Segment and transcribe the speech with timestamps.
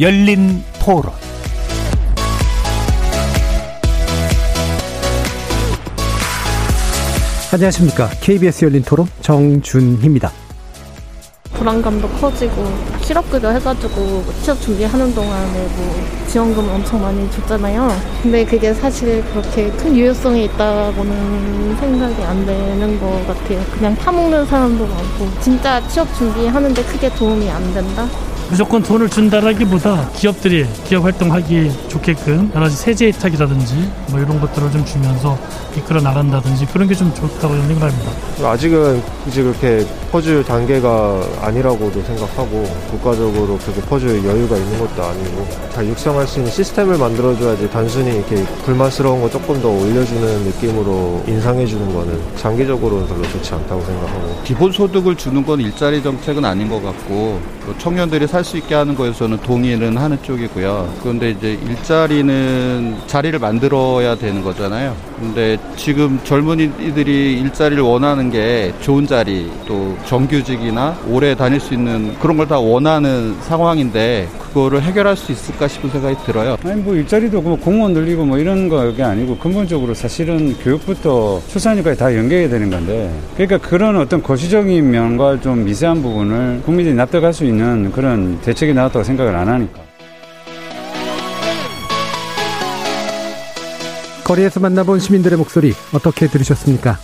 [0.00, 1.12] 열린 토론
[7.52, 8.08] 안녕하십니까.
[8.22, 10.32] KBS 열린 토론 정준희입니다.
[11.52, 12.64] 불안감도 커지고
[13.02, 15.94] 실업급여 해가지고 취업 준비하는 동안에 뭐
[16.26, 17.94] 지원금 엄청 많이 줬잖아요.
[18.22, 23.62] 근데 그게 사실 그렇게 큰 유효성이 있다고는 생각이 안 되는 것 같아요.
[23.74, 28.08] 그냥 파먹는 사람도 많고 진짜 취업 준비하는데 크게 도움이 안 된다.
[28.50, 34.84] 무조건 돈을 준다라기보다 기업들이 기업 활동하기 좋게끔 여러 가지 세제 혜택이라든지 뭐 이런 것들을 좀
[34.84, 35.38] 주면서
[35.76, 38.10] 이끌어 나간다든지 그런 게 좀 좋다고 저는 생각합니다.
[38.50, 45.86] 아직은 이제 그렇게 퍼즐 단계가 아니라고도 생각하고 국가적으로 그렇게 퍼즐 여유가 있는 것도 아니고 잘
[45.86, 52.20] 육성할 수 있는 시스템을 만들어줘야지 단순히 이렇게 불만스러운 거 조금 더 올려주는 느낌으로 인상해주는 거는
[52.36, 57.40] 장기적으로는 별로 좋지 않다고 생각하고 기본소득을 주는 건 일자리 정책은 아닌 것 같고
[57.78, 60.94] 청년들이 살수 있게 하는 거에서는 동의는 하는 쪽이고요.
[61.02, 64.94] 그런데 이제 일자리는 자리를 만들어야 되는 거잖아요.
[65.18, 72.36] 근데 지금 젊은이들이 일자리를 원하는 게 좋은 자리 또 정규직이나 오래 다닐 수 있는 그런
[72.36, 76.56] 걸 다 원하는 상황인데 그거를 해결할 수 있을까 싶은 생각이 들어요.
[76.64, 82.14] 아니 뭐 일자리도 뭐 공무원 늘리고 뭐 이런 거게 아니고 근본적으로 사실은 교육부터 출산까지 다
[82.14, 87.90] 연계해야 되는 건데 그러니까 그런 어떤 거시적인 면과 좀 미세한 부분을 국민들이 납득할 수 있는
[87.92, 89.80] 그런 대책이 나왔다고 생각을 안 하니까.
[94.24, 96.96] 거리에서 만나본 시민들의 목소리 어떻게 들으셨습니까?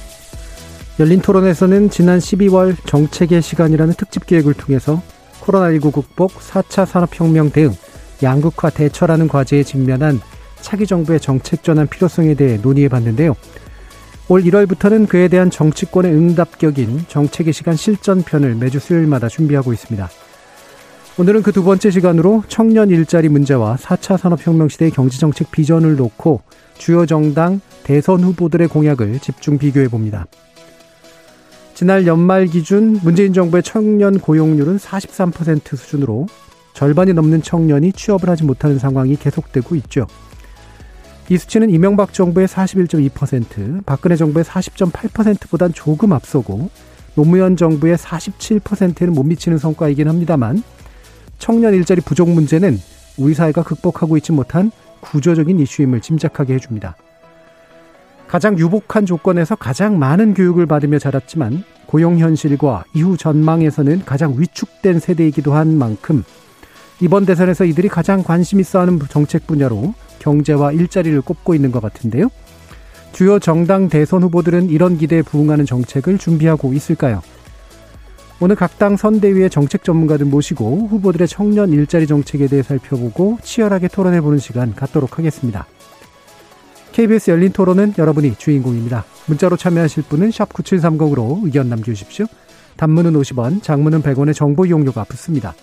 [1.00, 5.02] 열린 토론에서는 지난 12월 정책의 시간이라는 특집 기획을 통해서
[5.48, 7.74] 코로나19 극복, 4차 산업혁명 대응,
[8.22, 10.20] 양극화 대처라는 과제에 직면한
[10.60, 13.34] 차기 정부의 정책 전환 필요성에 대해 논의해 봤는데요.
[14.28, 20.08] 올 1월부터는 그에 대한 정치권의 응답격인 정책의 시간 실전편을 매주 수요일마다 준비하고 있습니다.
[21.18, 26.42] 오늘은 그 두 번째 시간으로 청년 일자리 문제와 4차 산업혁명 시대의 경제정책 비전을 놓고
[26.76, 30.26] 주요 정당 대선 후보들의 공약을 집중 비교해 봅니다.
[31.78, 36.26] 지난 연말 기준 문재인 정부의 청년 고용률은 43% 수준으로
[36.72, 40.08] 절반이 넘는 청년이 취업을 하지 못하는 상황이 계속되고 있죠.
[41.28, 46.68] 이 수치는 이명박 정부의 41.2%, 박근혜 정부의 40.8%보단 조금 앞서고
[47.14, 50.64] 노무현 정부의 47%에는 못 미치는 성과이긴 합니다만
[51.38, 52.76] 청년 일자리 부족 문제는
[53.18, 56.96] 우리 사회가 극복하고 있지 못한 구조적인 이슈임을 짐작하게 해줍니다.
[58.28, 65.54] 가장 유복한 조건에서 가장 많은 교육을 받으며 자랐지만 고용 현실과 이후 전망에서는 가장 위축된 세대이기도
[65.54, 66.22] 한 만큼
[67.00, 72.28] 이번 대선에서 이들이 가장 관심 있어 하는 정책 분야로 경제와 일자리를 꼽고 있는 것 같은데요.
[73.12, 77.22] 주요 정당 대선 후보들은 이런 기대에 부응하는 정책을 준비하고 있을까요?
[78.40, 84.38] 오늘 각 당 선대위의 정책 전문가들 모시고 후보들의 청년 일자리 정책에 대해 살펴보고 치열하게 토론해보는
[84.38, 85.66] 시간 갖도록 하겠습니다.
[86.98, 89.04] KBS 열린 토론은 여러분이 주인공입니다.
[89.28, 92.26] 문자로 참여하실 분은 9730으로 의견 남겨주십시오.
[92.76, 95.54] 단문은 50원, 장문은 100원의 정보 이용료가 붙습니다.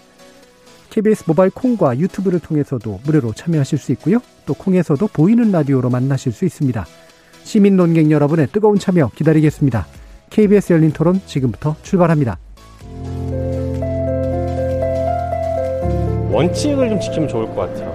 [0.92, 4.20] KBS 모바일 콩과 유튜브를 통해서도 무료로 참여하실 수 있고요.
[4.46, 6.86] 또 콩에서도 보이는 라디오로 만나실 수 있습니다.
[7.44, 9.88] 시민 논객 여러분의 뜨거운 참여 기다리겠습니다.
[10.30, 12.38] KBS 열린 토론 지금부터 출발합니다.
[16.32, 17.95] 원칙을 좀 지키면 좋을 것 같아요.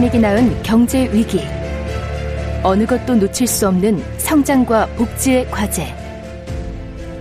[0.00, 1.40] 팬데믹이 낳은 경제 위기.
[2.62, 5.94] 어느 것도 놓칠 수 없는 성장과 복지의 과제.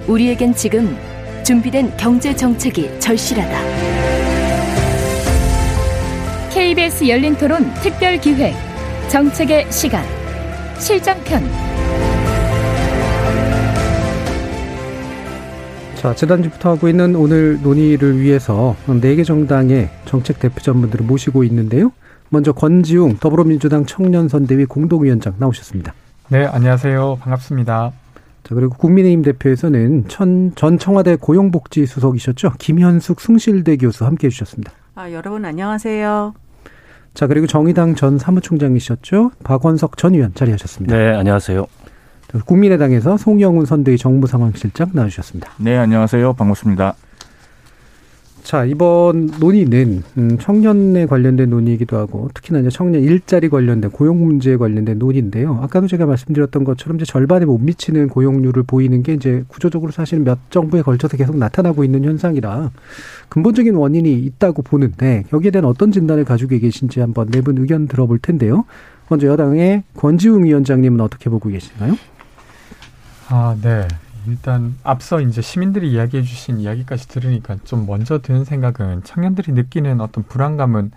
[0.07, 0.95] 우리에겐 지금
[1.43, 3.59] 준비된 경제 정책이 절실하다.
[6.51, 8.53] KBS 열린 토론 특별 기획
[9.09, 10.03] 정책의 시간
[10.77, 11.43] 실전편
[15.95, 21.91] 자, 지난주부터 하고 있는 오늘 논의를 위해서 4개 정당의 정책 대표 전문들을 모시고 있는데요.
[22.29, 25.93] 먼저 권지웅 더불어민주당 청년선대위 공동위원장 나오셨습니다.
[26.29, 27.17] 네, 안녕하세요.
[27.21, 27.91] 반갑습니다.
[28.43, 32.53] 자, 그리고 국민의힘 대표에서는 천, 전 청와대 고용복지 수석이셨죠.
[32.59, 34.71] 김현숙 숭실대 교수 함께 해주셨습니다.
[34.95, 36.33] 아, 여러분 안녕하세요.
[37.13, 39.31] 자, 그리고 정의당 전 사무총장이셨죠.
[39.43, 40.95] 박원석 전 의원 자리하셨습니다.
[40.95, 41.65] 네, 안녕하세요.
[42.45, 45.51] 국민의당에서 송영훈 선대위 정무상황실장 나와주셨습니다.
[45.57, 46.33] 네, 안녕하세요.
[46.33, 46.93] 반갑습니다.
[48.50, 54.57] 자, 이번 논의는 음, 청년에 관련된 논의이기도 하고 특히나 이제 청년 일자리 관련된 고용 문제에
[54.57, 55.60] 관련된 논의인데요.
[55.62, 60.40] 아까도 제가 말씀드렸던 것처럼 이제 절반에 못 미치는 고용률을 보이는 게 이제 구조적으로 사실은 몇
[60.50, 62.72] 정부에 걸쳐서 계속 나타나고 있는 현상이라
[63.30, 68.18] 근본적인 원인이 있다고 보는데 여기에 대한 어떤 진단을 가지고 계신지 한번 네 분 의견 들어볼
[68.18, 68.66] 텐데요.
[69.10, 71.96] 먼저 여당의 권지웅 위원장님은 어떻게 보고 계신가요?
[73.28, 73.88] 아, 네.
[74.27, 80.24] 일단 앞서 이제 시민들이 이야기해 주신 이야기까지 들으니까 좀 먼저 드는 생각은 청년들이 느끼는 어떤
[80.24, 80.92] 불안감은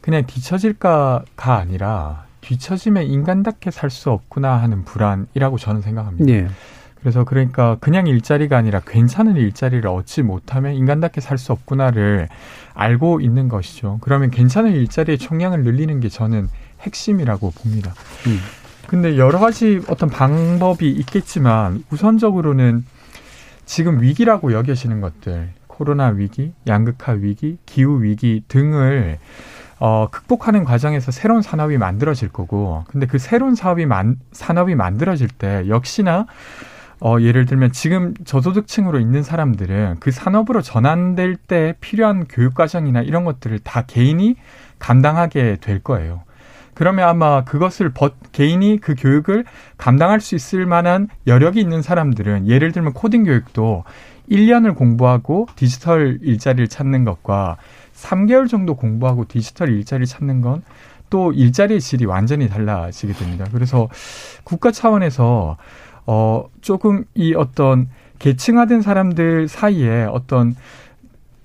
[0.00, 6.24] 그냥 뒤처질까가 아니라 뒤처지면 인간답게 살 수 없구나 하는 불안이라고 저는 생각합니다.
[6.24, 6.48] 네.
[7.00, 12.28] 그래서 그러니까 그냥 일자리가 아니라 괜찮은 일자리를 얻지 못하면 인간답게 살 수 없구나를
[12.74, 13.98] 알고 있는 것이죠.
[14.00, 16.48] 그러면 괜찮은 일자리의 총량을 늘리는 게 저는
[16.80, 17.94] 핵심이라고 봅니다.
[18.26, 18.40] 음.
[18.86, 22.84] 근데 여러 가지 어떤 방법이 있겠지만 우선적으로는
[23.64, 29.18] 지금 위기라고 여겨지는 것들, 코로나 위기, 양극화 위기, 기후 위기 등을
[29.78, 35.64] 어, 극복하는 과정에서 새로운 산업이 만들어질 거고, 근데 그 새로운 사업이 만, 산업이 만들어질 때
[35.68, 36.26] 역시나
[37.00, 43.24] 어, 예를 들면 지금 저소득층으로 있는 사람들은 그 산업으로 전환될 때 필요한 교육 과정이나 이런
[43.24, 44.36] 것들을 다 개인이
[44.78, 46.22] 감당하게 될 거예요.
[46.76, 49.44] 그러면 아마 그것을 버, 개인이 그 교육을
[49.76, 53.82] 감당할 수 있을 만한 여력이 있는 사람들은 예를 들면 코딩 교육도
[54.30, 57.56] 1년을 공부하고 디지털 일자리를 찾는 것과
[57.94, 60.62] 3개월 정도 공부하고 디지털 일자리를 찾는 건
[61.10, 63.46] 또 일자리의 질이 완전히 달라지게 됩니다.
[63.52, 63.88] 그래서
[64.44, 65.56] 국가 차원에서
[66.06, 67.88] 어 조금 이 어떤
[68.18, 70.56] 계층화된 사람들 사이에 어떤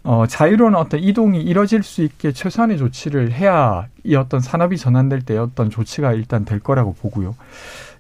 [0.04, 5.38] 어, 자유로운 어떤 이동이 이뤄질 수 있게 최소한의 조치를 해야 이 어떤 산업이 전환될 때
[5.38, 7.36] 어떤 조치가 일단 될 거라고 보고요.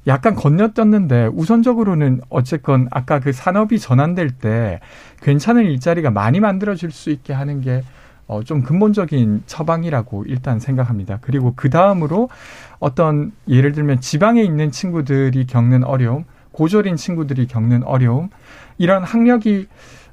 [0.07, 4.79] 약간 건너뛰었는데 우선적으로는 어쨌건 아까 그 산업이 전환될 때
[5.21, 7.83] 괜찮은 일자리가 많이 만들어질 수 있게 하는 게
[8.27, 11.19] 어, 좀 근본적인 처방이라고 일단 생각합니다.
[11.21, 12.29] 그리고 그 다음으로
[12.79, 18.29] 어떤 예를 들면 지방에 있는 친구들이 겪는 어려움, 고졸인 친구들이 겪는 어려움,
[18.77, 19.67] 이런 학력이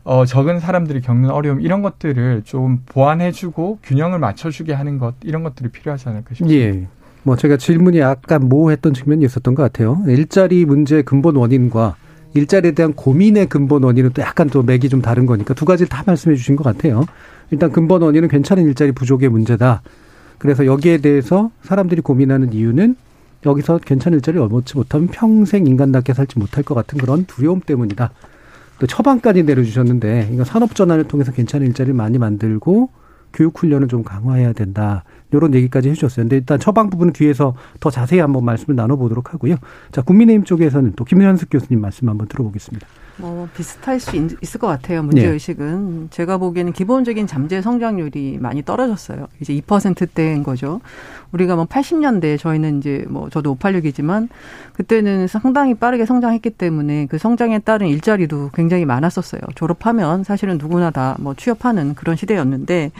[0.04, 5.68] 어, 적은 사람들이 겪는 어려움 이런 것들을 좀 보완해주고 균형을 맞춰주게 하는 것 이런 것들이
[5.68, 6.58] 필요하지 않을까 싶습니다.
[6.58, 6.86] 예.
[7.22, 10.02] 뭐 제가 질문이 약간 모호했던 측면이 있었던 것 같아요.
[10.06, 11.96] 일자리 문제의 근본 원인과
[12.34, 16.02] 일자리에 대한 고민의 근본 원인은 또 약간 또 맥이 좀 다른 거니까 두 가지 다
[16.06, 17.04] 말씀해 주신 것 같아요.
[17.50, 19.82] 일단 근본 원인은 괜찮은 일자리 부족의 문제다.
[20.38, 22.96] 그래서 여기에 대해서 사람들이 고민하는 이유는
[23.46, 28.10] 여기서 괜찮은 일자리를 얻지 못하면 평생 인간답게 살지 못할 것 같은 그런 두려움 때문이다.
[28.78, 32.90] 또 처방까지 내려주셨는데 이거 산업 전환을 통해서 괜찮은 일자리를 많이 만들고
[33.32, 35.04] 교육 훈련을 좀 강화해야 된다.
[35.32, 36.24] 이런 얘기까지 해주셨어요.
[36.24, 39.56] 근데 일단 처방 부분은 뒤에서 더 자세히 한번 말씀을 나눠보도록 하고요.
[39.92, 42.86] 자, 국민의힘 쪽에서는 또 김현숙 교수님 말씀 한번 들어보겠습니다.
[43.18, 45.02] 뭐 비슷할 수 있, 을 것 같아요.
[45.02, 46.06] 문제 의식은 네.
[46.10, 49.26] 제가 보기에는 기본적인 잠재 성장률이 많이 떨어졌어요.
[49.40, 50.80] 이제 2%대인 거죠.
[51.32, 54.28] 우리가 뭐 80년대 저희는 이제 뭐 저도 586이지만
[54.72, 59.42] 그때는 상당히 빠르게 성장했기 때문에 그 성장에 따른 일자리도 굉장히 많았었어요.
[59.54, 62.92] 졸업하면 사실은 누구나 다 뭐 취업하는 그런 시대였는데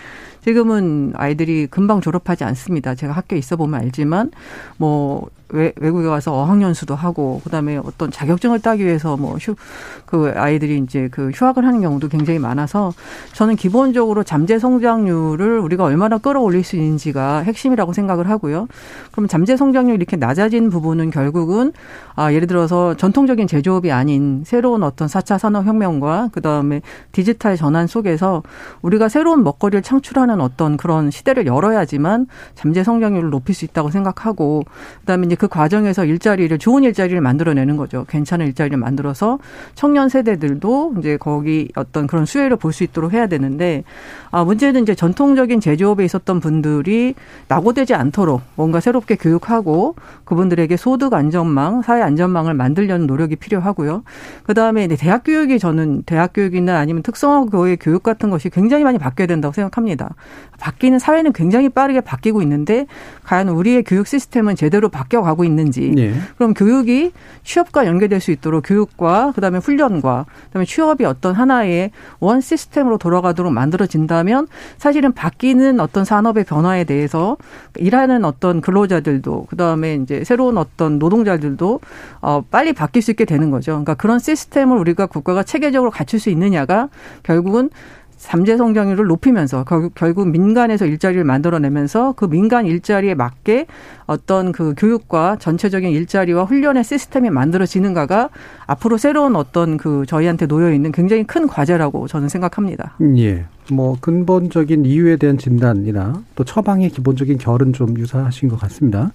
[0.45, 2.95] 지금은 아이들이 금방 졸업하지 않습니다.
[2.95, 4.31] 제가 학교에 있어 보면 알지만
[4.77, 11.31] 뭐 외, 외국에 가서 어학연수도 하고 그다음에 어떤 자격증을 따기 위해서 뭐휴그 아이들이 이제 그
[11.31, 12.93] 휴학을 하는 경우도 굉장히 많아서
[13.33, 18.69] 저는 기본적으로 잠재 성장률을 우리가 얼마나 끌어올릴 수 있는지가 핵심이라고 생각 을 하고요.
[19.13, 21.73] 그럼 잠재 성장률이 이렇게 낮아진 부분은 결국은
[22.15, 26.81] 아 예를 들어서 전통적인 제조업이 아닌 새로운 어떤 4차 산업혁명과 그다음에
[27.13, 28.43] 디지털 전환 속에서
[28.83, 34.63] 우리가 새로운 먹거리를 창출하는 어떤 그런 시대를 열어야지만 잠재 성장률을 높일 수 있다고 생각하고
[35.01, 38.05] 그다음에 이제 그 과정에서 일자리를 좋은 일자리를 만들어내는 거죠.
[38.09, 39.39] 괜찮은 일자리를 만들어서
[39.75, 43.83] 청년 세대들도 이제 거기 어떤 그런 수혜를 볼 수 있도록 해야 되는데
[44.31, 47.15] 아 문제는 이제 전통적인 제조업에 있었던 분들이
[47.49, 54.03] 낙오되지 않 도록 뭔가 새롭게 교육하고 그분들에게 소득 안전망, 사회 안전망을 만들려는 노력이 필요하고요.
[54.45, 58.99] 그 다음에 이제 대학 교육이 저는 대학 교육이나 아니면 특성화고의 교육 같은 것이 굉장히 많이
[58.99, 60.15] 바뀌어야 된다고 생각합니다.
[60.59, 62.87] 바뀌는 사회는 굉장히 빠르게 바뀌고 있는데
[63.25, 66.15] 과연 우리의 교육 시스템은 제대로 바뀌어 가고 있는지 네.
[66.37, 67.13] 그럼 교육이
[67.45, 74.49] 취업과 연계될 수 있도록 교육과 그다음에 훈련과 그다음에 취업이 어떤 하나의 원 시스템으로 돌아가도록 만들어진다면
[74.79, 77.37] 사실은 바뀌는 어떤 산업의 변화에 대해서
[77.77, 81.81] 일하 는 어떤 근로자들도 그다음에 이제 새로운 어떤 노동자들도
[82.21, 83.73] 어 빨리 바뀔 수 있게 되는 거죠.
[83.73, 86.89] 그러니까 그런 시스템을 우리가 국가가 체계적으로 갖출 수 있느냐가
[87.25, 87.71] 결국은
[88.19, 93.67] 잠재 성장률을 높이면서 결국 민간에서 일자리를 만들어내면서 그 민간 일자리에 맞게
[94.07, 98.31] 어떤 그 교육과 전체적인 일자리와 훈련의 시스템이 만들어지는가가
[98.67, 102.97] 앞으로 새로운 어떤 그 저희한테 놓여 있는 굉장히 큰 과제라고 저는 생각합니다.
[103.17, 103.47] 예.
[103.71, 109.13] 뭐 근본적인 이유에 대한 진단이나 또 처방의 기본적인 결은 좀 유사하신 것 같습니다.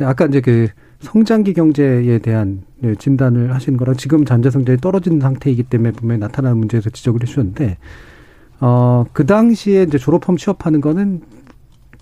[0.00, 0.68] 아까 이제 그
[1.00, 2.62] 성장기 경제에 대한
[2.98, 7.78] 진단을 하신 거랑 지금 잠재 성장이 떨어지는 상태이기 때문에 분명히 나타나는 문제에서 지적을 해주셨는데
[8.60, 11.22] 어, 그 당시에 이제 졸업하면 취업하는 거는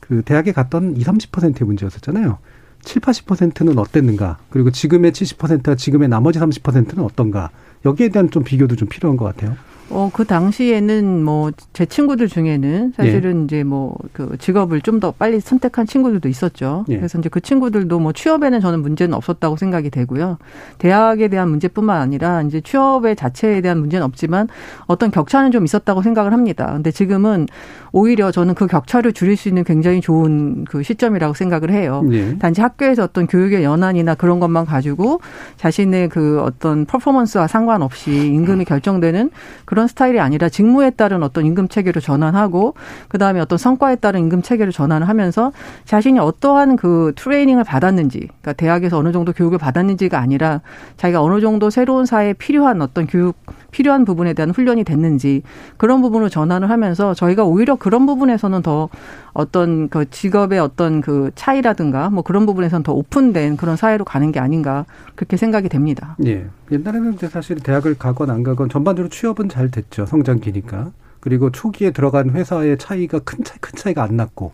[0.01, 2.39] 그 대학에 갔던 20, 30%의 문제였었잖아요.
[2.83, 4.39] 7, 80%는 어땠는가?
[4.51, 7.51] 그리고 지금의 70%와 지금의 나머지 30%는 어떤가?
[7.85, 9.57] 여기에 대한 좀 비교도 좀 필요한 것 같아요.
[9.91, 13.45] 어, 그 당시에는 뭐, 제 친구들 중에는 사실은 예.
[13.45, 16.85] 이제 뭐, 그 직업을 좀 더 빨리 선택한 친구들도 있었죠.
[16.89, 16.97] 예.
[16.97, 20.39] 그래서 이제 그 친구들도 뭐 취업에는 저는 문제는 없었다고 생각이 되고요.
[20.79, 24.49] 대학에 대한 문제뿐만 아니라 이제 취업의 자체에 대한 문제는 없지만
[24.87, 26.71] 어떤 격차는 좀 있었다고 생각을 합니다.
[26.73, 27.49] 근데 지금은
[27.91, 32.03] 오히려 저는 그 격차를 줄일 수 있는 굉장히 좋은 그 시점이라고 생각을 해요.
[32.13, 32.39] 예.
[32.39, 35.21] 단지 학교에서 어떤 교육의 연한이나 그런 것만 가지고
[35.57, 39.31] 자신의 그 어떤 퍼포먼스와 상관없이 임금이 결정되는
[39.75, 42.75] 그런 스타일이 아니라 직무에 따른 어떤 임금 체계로 전환하고
[43.09, 45.51] 그다음에 어떤 성과에 따른 임금 체계를 전환을 하면서
[45.85, 50.61] 자신이 어떠한 그 트레이닝을 받았는지 그러니까 대학에서 어느 정도 교육을 받았는지가 아니라
[50.97, 53.35] 자기가 어느 정도 새로운 사회에 필요한 어떤 교육
[53.75, 55.43] 필요한 부분에 대한 훈련이 됐는지
[55.77, 58.89] 그런 부분을 전환을 하면서 저희가 오히려 그런 부분에서는 더
[59.33, 64.39] 어떤 그 직업의 어떤 그 차이라든가 뭐 그런 부분에서는 더 오픈된 그런 사회로 가는 게
[64.39, 66.17] 아닌가 그렇게 생각이 됩니다.
[66.25, 66.47] 예.
[66.71, 70.07] 옛날에는 사실 대학을 가건 안 가건 전반적으로 취업은 잘 됐죠.
[70.07, 70.93] 성장기니까.
[71.19, 74.53] 그리고 초기에 들어간 회사의 차이가 큰 차이, 큰 차이가 안 났고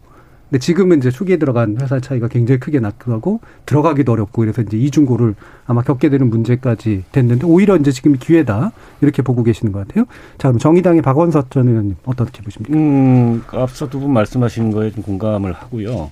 [0.51, 5.37] 근데 지금은 이제 초기에 들어간 회사 차이가 굉장히 크게 나타나고 들어가기도 어렵고 그래서 이제 이중고를
[5.65, 10.07] 아마 겪게 되는 문제까지 됐는데 오히려 이제 지금 기회다 이렇게 보고 계시는 것 같아요.
[10.39, 12.77] 자 그럼 정의당의 박원석 전 의원님 어떻게 보십니까?
[12.77, 16.11] 음 앞서 두 분 말씀하신 거에 좀 공감을 하고요.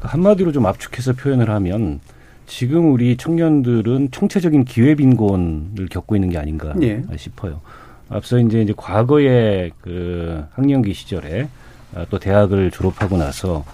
[0.00, 2.00] 한마디로 좀 압축해서 표현을 하면
[2.46, 7.02] 지금 우리 청년들은 총체적인 기회 빈곤을 겪고 있는 게 아닌가 예.
[7.16, 7.60] 싶어요.
[8.08, 11.48] 앞서 이제 이제 과거에 그 학령기 시절에 아,
[12.10, 13.64] 또 대학을 졸업하고 나서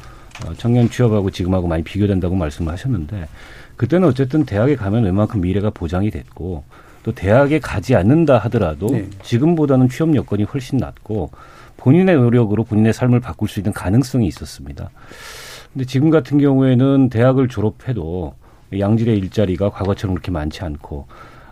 [0.45, 3.29] 어, 청년 취업하고 지금하고 많이 비교된다고 말씀을 하셨는데
[3.77, 6.65] 그때는 어쨌든 대학에 가면 웬만큼 미래가 보장이 됐고
[7.03, 9.09] 또 대학에 가지 않는다 하더라도 네.
[9.23, 11.31] 지금보다는 취업 여건이 훨씬 낫고
[11.77, 14.91] 본인의 노력으로 본인의 삶을 바꿀 수 있는 가능성이 있었습니다.
[15.73, 18.35] 근데 지금 같은 경우에는 대학을 졸업해도
[18.79, 21.07] 양질의 일자리가 과거처럼 그렇게 많지 않고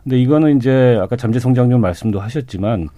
[0.04, 2.88] 근데 이거는 이제 아까 잠재 성장률 말씀도 하셨지만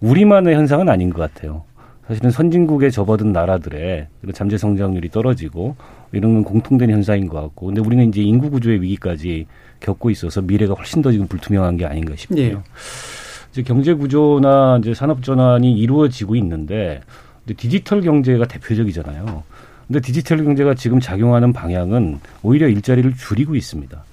[0.00, 1.64] 우리만의 현상은 아닌 것 같아요.
[2.08, 5.76] 사실은 선진국에 접어든 나라들의 잠재 성장률이 떨어지고
[6.12, 9.46] 이런 건 공통된 현상인 것 같고 근데 우리는 이제 인구 구조의 위기까지
[9.80, 12.40] 겪고 있어서 미래가 훨씬 더 지금 불투명한 게 아닌가 싶고요.
[12.40, 12.56] 예.
[13.52, 17.02] 이제 경제 구조나 이제 산업 전환이 이루어지고 있는데
[17.58, 19.42] 디지털 경제가 대표적이잖아요.
[19.86, 24.04] 근데 디지털 경제가 지금 작용하는 방향은 오히려 일자리를 줄이고 있습니다.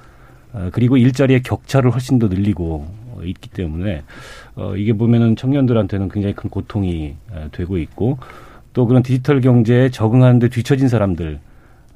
[0.53, 2.87] 아, 그리고 일자리의 격차를 훨씬 더 늘리고
[3.23, 4.03] 있기 때문에
[4.55, 7.15] 어, 이게 보면은 청년들한테는 굉장히 큰 고통이
[7.51, 8.17] 되고 있고
[8.73, 11.39] 또 그런 디지털 경제에 적응하는데 뒤처진 사람들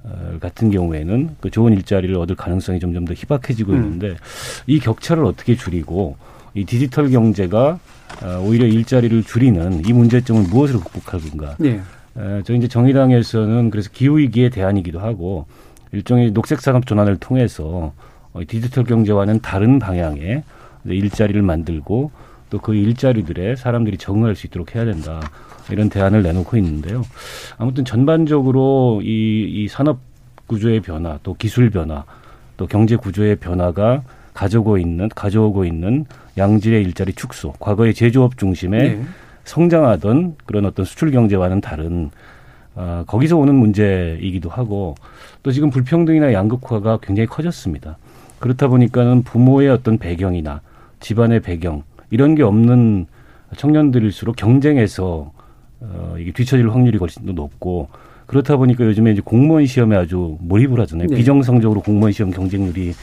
[0.03, 3.77] 어, 같은 경우에는 그 좋은 일자리를 얻을 가능성이 점점 더 희박해지고 음.
[3.77, 4.15] 있는데
[4.65, 6.15] 이 격차를 어떻게 줄이고
[6.53, 7.79] 이 디지털 경제가
[8.23, 11.55] 어, 오히려 일자리를 줄이는 이 문제점을 무엇으로 극복할 건가?
[11.59, 11.81] 네.
[12.43, 15.45] 저 이제 정의당에서는 그래서 기후 위기의 대안이기도 하고
[15.93, 17.93] 일종의 녹색 산업 전환을 통해서
[18.47, 20.43] 디지털 경제와는 다른 방향의
[20.86, 22.12] 일자리를 만들고
[22.50, 25.21] 또 그 일자리들에 사람들이 적응할 수 있도록 해야 된다.
[25.71, 27.03] 이런 대안을 내놓고 있는데요.
[27.57, 30.00] 아무튼 전반적으로 이, 이 산업
[30.48, 32.05] 구조의 변화, 또 기술 변화,
[32.57, 34.01] 또 경제 구조의 변화가
[34.33, 36.05] 가져오고 있는 가져오고 있는
[36.38, 39.03] 양질의 일자리 축소, 과거의 제조업 중심의 네.
[39.43, 42.09] 성장하던 그런 어떤 수출 경제와는 다른
[42.75, 44.95] 어, 거기서 오는 문제이기도 하고
[45.43, 47.98] 또 지금 불평등이나 양극화가 굉장히 커졌습니다.
[48.39, 50.62] 그렇다 보니까는 부모의 어떤 배경이나
[51.00, 53.06] 집안의 배경 이런 게 없는
[53.56, 55.32] 청년들일수록 경쟁에서
[55.82, 57.88] 어, 이게 뒤처질 확률이 훨씬 더 높고
[58.25, 61.08] 그렇다 보니까 요즘에 이제 공무원 시험에 아주 몰입을 하잖아요.
[61.08, 61.15] 네.
[61.15, 62.94] 비정상적으로 공무원 시험 경쟁률이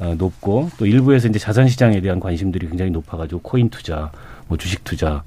[0.00, 4.12] 어, 높고 또 일부에서 이제 자산 시장에 대한 관심들이 굉장히 높아가지고 코인 투자,
[4.46, 5.22] 뭐 주식 투자,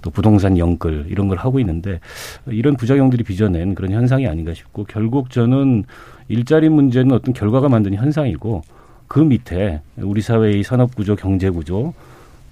[0.00, 2.00] 또 부동산 연끌 이런 걸 하고 있는데
[2.46, 5.84] 이런 부작용들이 빚어낸 그런 현상이 아닌가 싶고 결국 저는
[6.28, 8.62] 일자리 문제는 어떤 결과가 만드는 현상이고
[9.08, 11.94] 그 밑에 우리 사회의 산업 구조, 경제 구조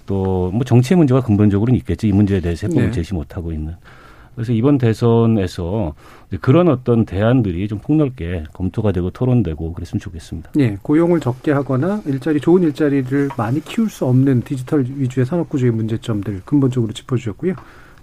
[0.05, 2.91] 또 뭐 정치의 문제가 근본적으로는 있겠지 이 문제에 대해서 해법을 네.
[2.91, 3.75] 제시 못하고 있는.
[4.35, 5.95] 그래서 이번 대선에서
[6.41, 10.51] 그런 어떤 대안들이 좀 폭넓게 검토가 되고 토론되고 그랬으면 좋겠습니다.
[10.59, 15.71] 예, 고용을 적게 하거나 일자리 좋은 일자리를 많이 키울 수 없는 디지털 위주의 산업 구조의
[15.71, 17.55] 문제점들 근본적으로 짚어주셨고요.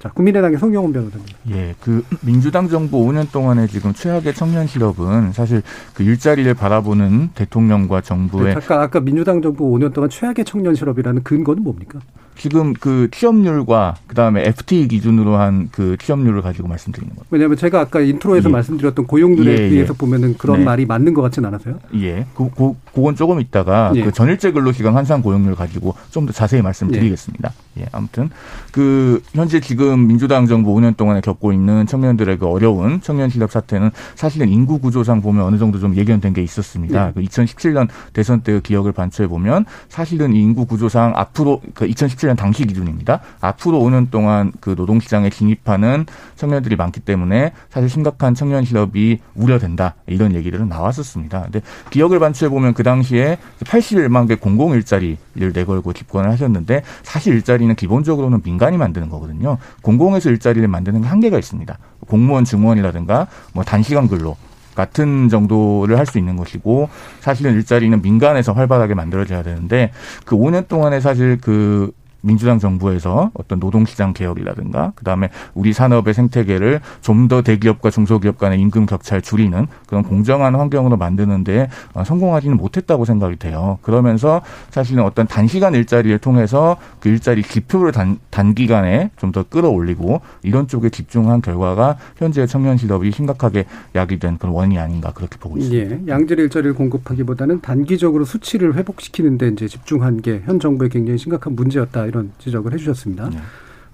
[0.05, 1.27] 자, 국민의당의 송영훈 변호사님.
[1.53, 5.63] 예, 그 민주당 정부 5년 동안의 지금 최악의 청년 실업은 사실
[5.95, 11.23] 그 일자리를 바라보는 대통령과 정부의 네, 아까 아까 민주당 정부 5년 동안 최악의 청년 실업이라는
[11.23, 12.01] 근거는 뭡니까?
[12.37, 17.26] 지금 그 취업률과 그다음에 FTE 기준으로 한 그 취업률을 가지고 말씀드리는 겁니다.
[17.31, 18.53] 왜냐하면 제가 아까 intro에서 예.
[18.53, 19.71] 말씀드렸던 고용률에 예, 예.
[19.71, 20.64] 비해서 보면은 그런 네.
[20.64, 21.79] 말이 맞는 것 같지는 않아서요?
[21.97, 24.03] 예, 그, 그, 그건 조금 있다가 예.
[24.03, 27.53] 그 전일제 근로시간 환산 고용률 가지고 좀 더 자세히 말씀드리겠습니다.
[27.76, 27.81] 예.
[27.83, 28.31] 예, 아무튼
[28.73, 33.91] 그 현재 지금 민주당 정부 5년 동안에 겪고 있는 청년들의 그 어려운 청년 실업 사태는
[34.14, 37.09] 사실은 인구 구조상 보면 어느 정도 좀 예견된 게 있었습니다.
[37.09, 37.12] 예.
[37.12, 43.21] 그 2017년 대선 때 기억을 반추해 보면 사실은 인구 구조상 앞으로 그 2017년 당시 기준입니다.
[43.40, 50.35] 앞으로 5년 동안 그 노동시장에 진입하는 청년들이 많기 때문에 사실 심각한 청년 실업이 우려된다 이런
[50.35, 51.43] 얘기들은 나왔었습니다.
[51.43, 57.75] 근데 기억을 반추해 보면 그 당시에 81만 개 공공 일자리를 내걸고 집권을 하셨는데 사실 일자리는
[57.75, 59.59] 기본적으로는 민간이 만드는 거거든요.
[59.83, 61.78] 공공에서 일자리를 만드는 게 한계가 있습니다.
[62.07, 64.37] 공무원 증원이라든가 뭐 단시간 근로
[64.75, 66.88] 같은 정도를 할 수 있는 것이고
[67.21, 69.90] 사실은 일자리는 민간에서 활발하게 만들어져야 되는데
[70.26, 71.93] 그 5년 동안에 사실 그
[72.25, 78.85] 민주당 정부에서 어떤 노동시장 개혁이라든가 그다음에 우리 산업의 생태계를 좀 더 대기업과 중소기업 간의 임금
[78.87, 83.78] 격차를 줄이는 그런 공정한 환경으로 만드는데 어, 성공하지는 못했다고 생각이 돼요.
[83.81, 90.69] 그러면서 사실은 어떤 단시간 일자리를 통해서 그 일자리 기표를 단, 단기간에 좀 더 끌어올리고 이런
[90.69, 93.64] 쪽에 집중한 결과가 현재 청년 실업이 심각하게
[93.97, 95.97] 야기된 그런 원인이 아닌가 그렇게 보고 있습니다.
[95.97, 101.57] 예, 양질 일자리를 공급하기보다는 단기적으로 수치를 회복시키는 데 이제 집중한 게 현 정부의 굉장히 심각한
[101.57, 102.07] 문제였다.
[102.14, 103.28] 이런 지적을 해주셨습니다.
[103.30, 103.38] 네.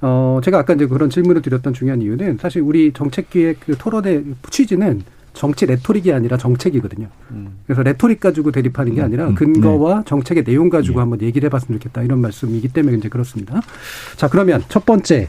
[0.02, 5.02] 어, 제가 아까 이제 그런 질문을 드렸던 중요한 이유는 사실 우리 정책기획 그 토론의 취지는
[5.32, 7.08] 정치 rhetoric이 아니라 정책이거든요.
[7.30, 7.58] 음.
[7.66, 9.04] 그래서 rhetoric 가지고 대립하는 게 음.
[9.04, 9.34] 아니라 음.
[9.34, 10.04] 근거와 네.
[10.06, 11.00] 정책의 내용 가지고 네.
[11.00, 13.60] 한번 얘기를 해봤으면 좋겠다 이런 말씀이기 때문에 이제 그렇습니다.
[14.16, 15.28] 자 그러면 첫 번째,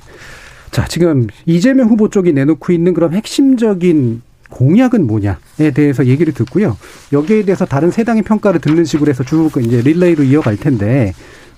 [0.72, 6.78] 자 지금 이재명 후보 쪽이 내놓고 있는 그런 핵심적인 공약은 뭐냐에 대해서 얘기를 듣고요.
[7.14, 11.14] 여기에 대해서 다른 세 당의 평가를 듣는 식으로 해서 쭉 이제 릴레이로 이어갈 텐데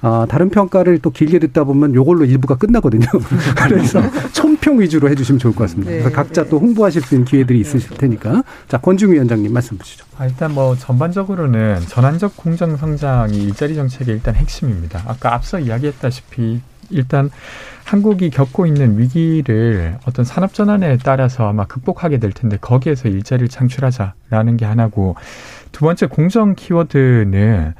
[0.06, 3.06] 아, 다른 평가를 또 길게 듣다 보면 요걸로 일부가 끝나거든요.
[3.56, 4.02] 그래서
[4.34, 5.92] 총평 위주로 해주시면 좋을 것 같습니다.
[5.92, 6.50] 네, 그래서 각자 네.
[6.50, 8.44] 또 홍보하실 수 있는 기회들이 있으실 테니까.
[8.68, 10.06] 자, 권중 위원장님 말씀 주시죠.
[10.18, 15.04] 아, 일단 뭐 전반적으로는 전환적 공정 성장이 일자리 정책의 일단 핵심입니다.
[15.08, 17.30] 아까 앞서 이야기했다시피 일단
[17.86, 24.58] 한국이 겪고 있는 위기를 어떤 산업 전환에 따라서 아마 극복하게 될 텐데 거기에서 일자리를 창출하자라는
[24.58, 25.16] 게 하나고
[25.72, 27.74] 두 번째 공정 키워드는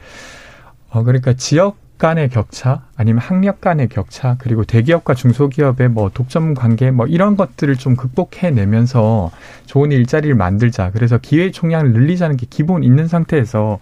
[0.90, 6.92] 어 그러니까 지역 간의 격차 아니면 학력 간의 격차 그리고 대기업과 중소기업의 뭐 독점 관계
[6.92, 9.32] 뭐 이런 것들을 좀 극복해 내면서
[9.68, 13.80] 좋은 일자리를 만들자 그래서 기회 총량을 늘리자는 게 기본 있는 상태에서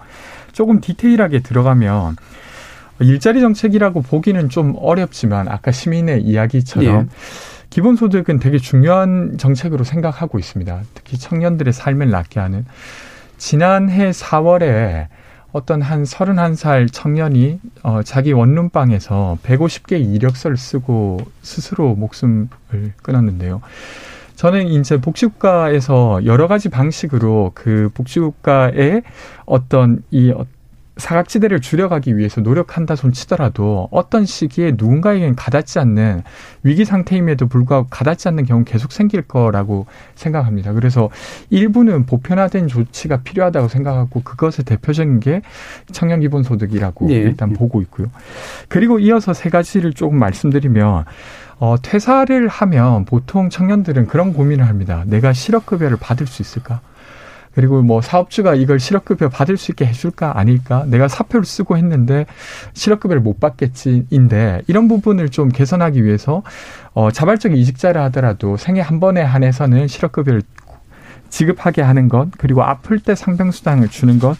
[0.51, 2.15] 조금 디테일하게 들어가면
[2.99, 7.07] 일자리 정책이라고 보기는 좀 어렵지만 아까 시민의 이야기처럼 예.
[7.71, 10.79] 기본소득은 되게 중요한 정책으로 생각하고 있습니다.
[10.93, 12.67] 특히 청년들의 삶을 낫게 하는
[13.39, 15.07] 지난해 4월에
[15.51, 22.47] 어떤 한 31살 청년이 어, 자기 원룸방에서 150개 이력서를 쓰고 스스로 목숨을
[23.01, 23.61] 끊었는데요.
[24.35, 29.03] 저는 이제 복지국가에서 여러 가지 방식으로 그 복지국가의
[29.45, 30.33] 어떤 이
[31.01, 36.21] 사각지대를 줄여가기 위해서 노력한다 손 치더라도 어떤 시기에 누군가에겐 가닿지 않는
[36.63, 40.73] 위기 상태임에도 불구하고 가닿지 않는 경우 계속 생길 거라고 생각합니다.
[40.73, 41.09] 그래서
[41.49, 45.41] 일부는 보편화된 조치가 필요하다고 생각하고 그것의 대표적인 게
[45.91, 47.15] 청년 기본소득이라고 네.
[47.15, 48.07] 일단 보고 있고요.
[48.67, 51.05] 그리고 이어서 세 가지를 조금 말씀드리면
[51.59, 55.03] 어, 퇴사를 하면 보통 청년들은 그런 고민을 합니다.
[55.05, 56.81] 내가 실업급여를 받을 수 있을까?
[57.53, 62.25] 그리고 뭐 사업주가 이걸 실업급여 받을 수 있게 해줄까 아닐까 내가 사표를 쓰고 했는데
[62.73, 66.43] 실업급여를 못 받겠지인데 이런 부분을 좀 개선하기 위해서
[66.93, 70.41] 어 자발적 이직자를 하더라도 생애 한 번에 한해서는 실업급여를
[71.31, 74.37] 지급하게 하는 것, 그리고 아플 때 상병수당을 주는 것,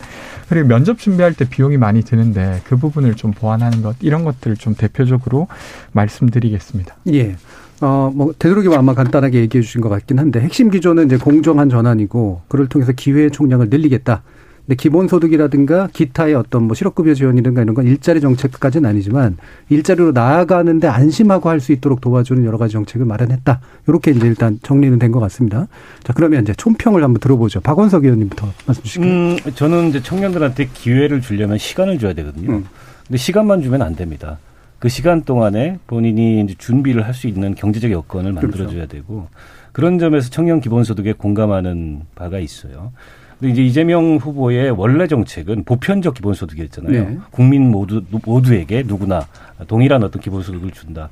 [0.50, 4.76] 그리고 면접 준비할 때 비용이 많이 드는데 그 부분을 좀 보완하는 것, 이런 것들을 좀
[4.76, 5.48] 대표적으로
[5.94, 6.98] 말씀드리겠습니다.
[7.14, 7.38] 예.
[7.82, 12.42] 어, 뭐, 되도록이면 아마 간단하게 얘기해 주신 것 같긴 한데, 핵심 기조는 이제 공정한 전환이고,
[12.48, 14.22] 그를 통해서 기회의 총량을 늘리겠다.
[14.68, 19.38] 근데 기본소득이라든가 기타의 어떤 뭐 실업급여 지원이든가 이런 건 일자리 정책까지는 아니지만
[19.70, 23.60] 일자리로 나아가는데 안심하고 할 수 있도록 도와주는 여러 가지 정책을 마련했다.
[23.88, 25.68] 이렇게 이제 일단 정리는 된 것 같습니다.
[26.04, 27.60] 자 그러면 이제 총평을 한번 들어보죠.
[27.62, 29.02] 박원석 의원님부터 말씀 주시죠.
[29.02, 32.52] 음, 저는 이제 청년들한테 기회를 주려면 시간을 줘야 되거든요.
[32.52, 32.66] 음.
[33.08, 34.38] 근데 시간만 주면 안 됩니다.
[34.82, 38.88] 그 시간 동안에 본인이 이제 준비를 할 수 있는 경제적 여건을 만들어줘야 그렇죠.
[38.88, 39.28] 되고
[39.74, 42.92] 그런 점에서 청년 기본소득에 공감하는 바가 있어요.
[43.40, 46.92] 근데 이제 이재명 후보의 원래 정책은 보편적 기본소득이었잖아요.
[47.10, 47.18] 네.
[47.30, 49.28] 국민 모두 모두에게 누구나
[49.68, 51.10] 동일한 어떤 기본소득을 준다.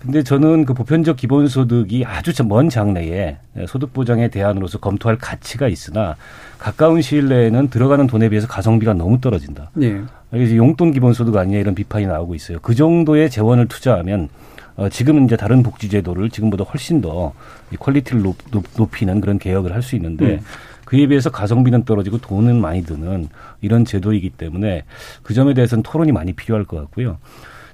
[0.00, 3.36] 근데 저는 그 보편적 기본소득이 아주 먼 장래에
[3.68, 6.16] 소득 보장의 대안으로서 검토할 가치가 있으나
[6.58, 9.70] 가까운 시일 내에는 들어가는 돈에 비해서 가성비가 너무 떨어진다.
[9.74, 10.00] 네.
[10.30, 12.58] 그래서 용돈 기본소득 아니냐 이런 비판이 나오고 있어요.
[12.62, 14.28] 그 정도의 재원을 투자하면
[14.76, 17.34] 어, 지금은 이제 다른 복지제도를 지금보다 훨씬 더
[17.78, 18.36] quality를 높,
[18.76, 20.40] 높이는 그런 개혁을 할 수 있는데 음.
[20.86, 23.28] 그에 비해서 가성비는 떨어지고 돈은 많이 드는
[23.60, 24.84] 이런 제도이기 때문에
[25.22, 27.18] 그 점에 대해서는 토론이 많이 필요할 것 같고요.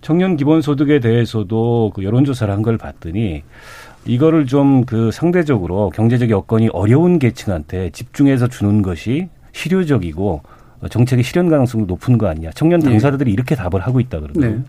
[0.07, 3.43] 청년 기본소득에 대해서도 그 여론조사를 한 걸 봤더니
[4.05, 10.43] 이거를 좀 그 상대적으로 경제적 여건이 어려운 계층한테 집중해서 주는 것이 실효적이고
[10.91, 12.51] 정책의 실현 가능성도 높은 거 아니냐.
[12.55, 12.91] 청년 네.
[12.91, 13.33] 당사자들이 네.
[13.35, 14.47] 이렇게 답을 하고 있다 그러거든요.
[14.59, 14.63] 네.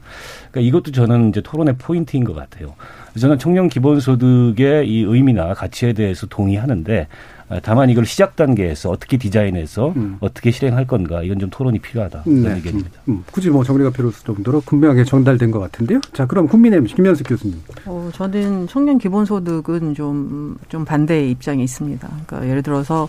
[0.49, 2.73] 그러니까 이것도 저는 이제 토론의 포인트인 것 같아요.
[3.19, 7.07] 저는 청년 기본소득의 이 의미나 가치에 대해서 동의하는데
[7.63, 10.17] 다만 이걸 시작 단계에서 어떻게 디자인해서 음.
[10.19, 12.55] 어떻게 실행할 건가 이건 좀 토론이 필요하다 음, 네.
[12.55, 13.01] 의견입니다.
[13.07, 13.23] 음, 음.
[13.31, 16.01] 굳이 뭐 정리가 필요 없을 정도로 분명하게 전달된 것 같은데요.
[16.13, 17.61] 자 그럼 국민의힘 김현숙 교수님.
[17.85, 20.37] 어, 저는 청년 기본소득은 좀
[20.69, 22.07] 좀 반대의 입장이 있습니다.
[22.25, 23.07] 그러니까 예를 들어서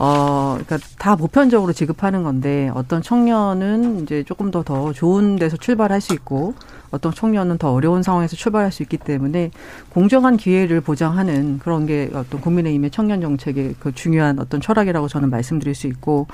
[0.00, 6.14] 어, 그러니까 다 보편적으로 지급하는 건데 어떤 청년은 이제 조금 더더 좋은 데서 출발할 수
[6.14, 6.54] 있고
[6.92, 9.50] 어떤 청년은 더 어려운 상황에서 출발할 수 있기 때문에
[9.90, 15.74] 공정한 기회를 보장하는 그런 게 어떤 국민의힘의 청년 정책의 그 중요한 어떤 철학이라고 저는 말씀드릴
[15.74, 16.28] 수 있고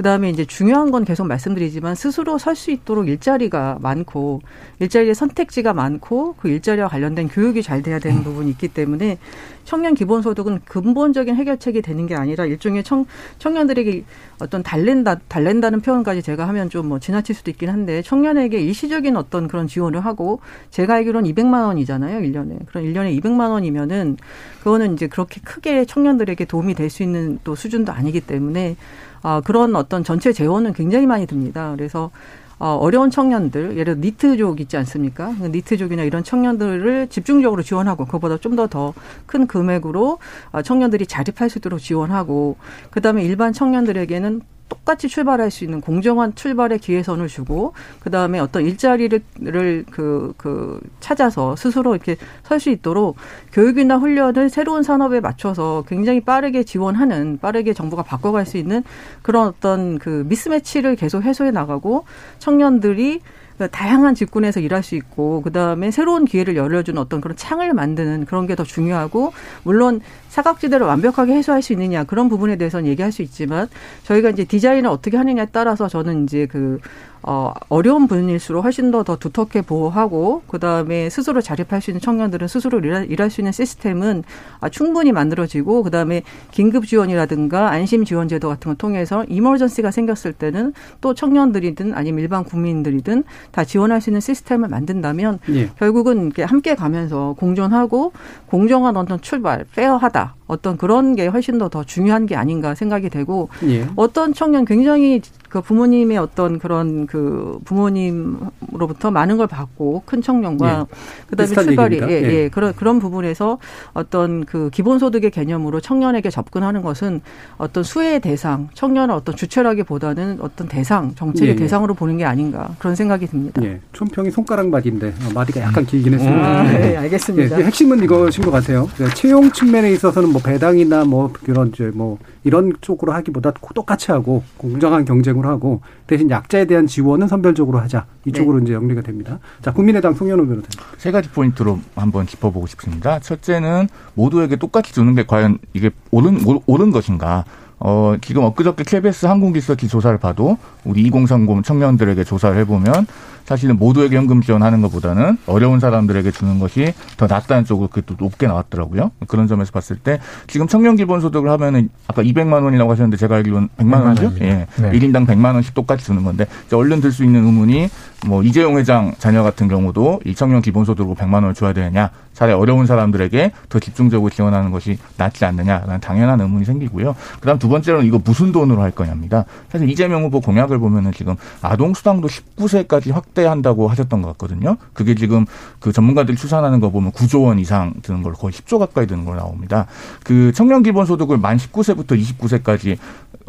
[0.00, 4.40] 그다음에 이제 중요한 건 계속 말씀드리지만 스스로 설 수 있도록 일자리가 많고
[4.78, 9.18] 일자리의 선택지가 많고 그 일자리와 관련된 교육이 잘 돼야 되는 부분이 있기 때문에
[9.64, 13.04] 청년 기본소득은 근본적인 해결책이 되는 게 아니라 일종의 청,
[13.38, 14.04] 청년들에게
[14.40, 19.48] 어떤 달랜다, 달랜다는 표현까지 제가 하면 좀 뭐 지나칠 수도 있긴 한데 청년에게 일시적인 어떤
[19.48, 22.66] 그런 지원을 하고 제가 알기로는 200만 원이잖아요, 1년에.
[22.66, 24.16] 그럼 1년에 200만 원이면은
[24.64, 28.76] 그거는 이제 그렇게 크게 청년들에게 도움이 될 수 있는 또 수준도 아니기 때문에
[29.22, 31.72] 아, 그런 어떤 전체 재원은 굉장히 많이 듭니다.
[31.76, 32.10] 그래서
[32.58, 35.34] 어, 어려운 청년들, 예를 들어 니트족 있지 않습니까?
[35.40, 38.92] 그 니트족이나 이런 청년들을 집중적으로 지원하고 그보다 좀 더 더
[39.26, 40.18] 큰 금액으로
[40.52, 42.56] 어, 청년들이 자립할 수 있도록 지원하고
[42.90, 50.32] 그다음에 일반 청년들에게는 똑같이 출발할 수 있는 공정한 출발의 기회선을 주고 그다음에 어떤 일자리를 그,
[50.38, 53.16] 그 찾아서 스스로 이렇게 설 수 있도록
[53.52, 58.84] 교육이나 훈련을 새로운 산업에 맞춰서 굉장히 빠르게 지원하는 빠르게 정부가 바꿔갈 수 있는
[59.22, 62.04] 그런 어떤 그 미스매치를 계속 해소해 나가고
[62.38, 63.20] 청년들이
[63.68, 68.54] 다양한 직군에서 일할 수 있고 그다음에 새로운 기회를 열어주는 어떤 그런 창을 만드는 그런 게
[68.54, 73.68] 더 중요하고 물론 사각지대를 완벽하게 해소할 수 있느냐 그런 부분에 대해서는 얘기할 수 있지만
[74.04, 76.78] 저희가 이제 디자인을 어떻게 하느냐에 따라서 저는 이제 그
[77.22, 82.78] 어, 어려운 분일수록 훨씬 더 더 두텁게 보호하고 그다음에 스스로 자립할 수 있는 청년들은 스스로
[82.78, 84.24] 일할, 일할 수 있는 시스템은
[84.60, 90.74] 아, 충분히 만들어지고 그다음에 긴급 지원이라든가 안심 지원 제도 같은 걸 통해서 이머전시가 생겼을 때는
[91.00, 95.70] 또 청년들이든 아니면 일반 국민들이든 다 지원할 수 있는 시스템을 만든다면 예.
[95.78, 98.12] 결국은 이렇게 함께 가면서 공존하고
[98.46, 103.48] 공정한 어떤 출발, 페어하다 어떤 그런 게 훨씬 더 더 중요한 게 아닌가 생각이 되고
[103.64, 103.86] 예.
[103.96, 110.96] 어떤 청년 굉장히 그 부모님의 어떤 그런 그 부모님으로부터 많은 걸 받고 큰 청년과 예.
[111.28, 113.58] 그다음에 출발이 예, 예, 예, 그런 그런 부분에서
[113.92, 117.20] 어떤 그 기본 소득의 개념으로 청년에게 접근하는 것은
[117.56, 121.56] 어떤 수혜의 대상, 청년을 어떤 주체라기보다는 어떤 대상, 정책의 예, 예.
[121.56, 123.62] 대상으로 보는 게 아닌가 그런 생각이 듭니다.
[123.64, 123.80] 예.
[123.92, 126.46] 총평이 손가락 마디인데 어, 마디가 약간 길긴 했습니다.
[126.46, 127.56] 아, 네, 알겠습니다.
[127.56, 128.88] 핵심은 이것인 것 같아요.
[129.14, 134.42] 채용 측면에 있어서는 뭐 배당 시장이나 뭐 그런 이제 뭐 이런 쪽으로 하기보다 똑같이 하고
[134.56, 138.64] 공정한 경쟁으로 하고 대신 약자에 대한 지원은 선별적으로 하자 이쪽으로 네.
[138.64, 139.38] 이제 정리가 됩니다.
[139.62, 143.18] 자 국민의당 송현우 변호사님 세 가지 포인트로 한번 짚어보고 싶습니다.
[143.18, 147.44] 첫째는 모두에게 똑같이 주는 게 과연 이게 옳은 옳은 것인가?
[147.80, 153.06] 어, 지금 엊그저께 KBS 항공기서기 조사를 봐도 우리 2030 청년들에게 조사를 해보면
[153.46, 158.46] 사실은 모두에게 현금 지원하는 것보다는 어려운 사람들에게 주는 것이 더 낫다는 쪽으로 그게 또 높게
[158.46, 159.10] 나왔더라고요.
[159.26, 164.04] 그런 점에서 봤을 때 지금 청년 기본소득을 하면은 아까 200만 원이라고 하셨는데 제가 알기로는 100만
[164.04, 164.32] 원이죠?
[164.42, 164.66] 예.
[164.76, 164.90] 네.
[164.92, 167.88] 1인당 100만 원씩 똑같이 주는 건데 이제 얼른 들 수 있는 의문이
[168.26, 172.86] 뭐 이재용 회장 자녀 같은 경우도 이 청년 기본소득으로 100만 원을 줘야 되느냐 차라리 어려운
[172.86, 177.16] 사람들에게 더 집중적으로 지원하는 것이 낫지 않느냐라는 당연한 의문이 생기고요.
[177.40, 179.46] 그다음 두 번째로는 이거 무슨 돈으로 할 거냐입니다.
[179.70, 184.76] 사실 이재명 후보 공약을 보면은 지금 아동 수당도 19세까지 확대한다고 하셨던 것 같거든요.
[184.92, 185.46] 그게 지금
[185.78, 189.36] 그 전문가들이 추산하는 거 보면 9조 원 이상 드는 걸 거의 10조 가까이 드는 걸
[189.36, 189.86] 나옵니다.
[190.24, 192.98] 그 청년 기본 소득을 만 19세부터 29세까지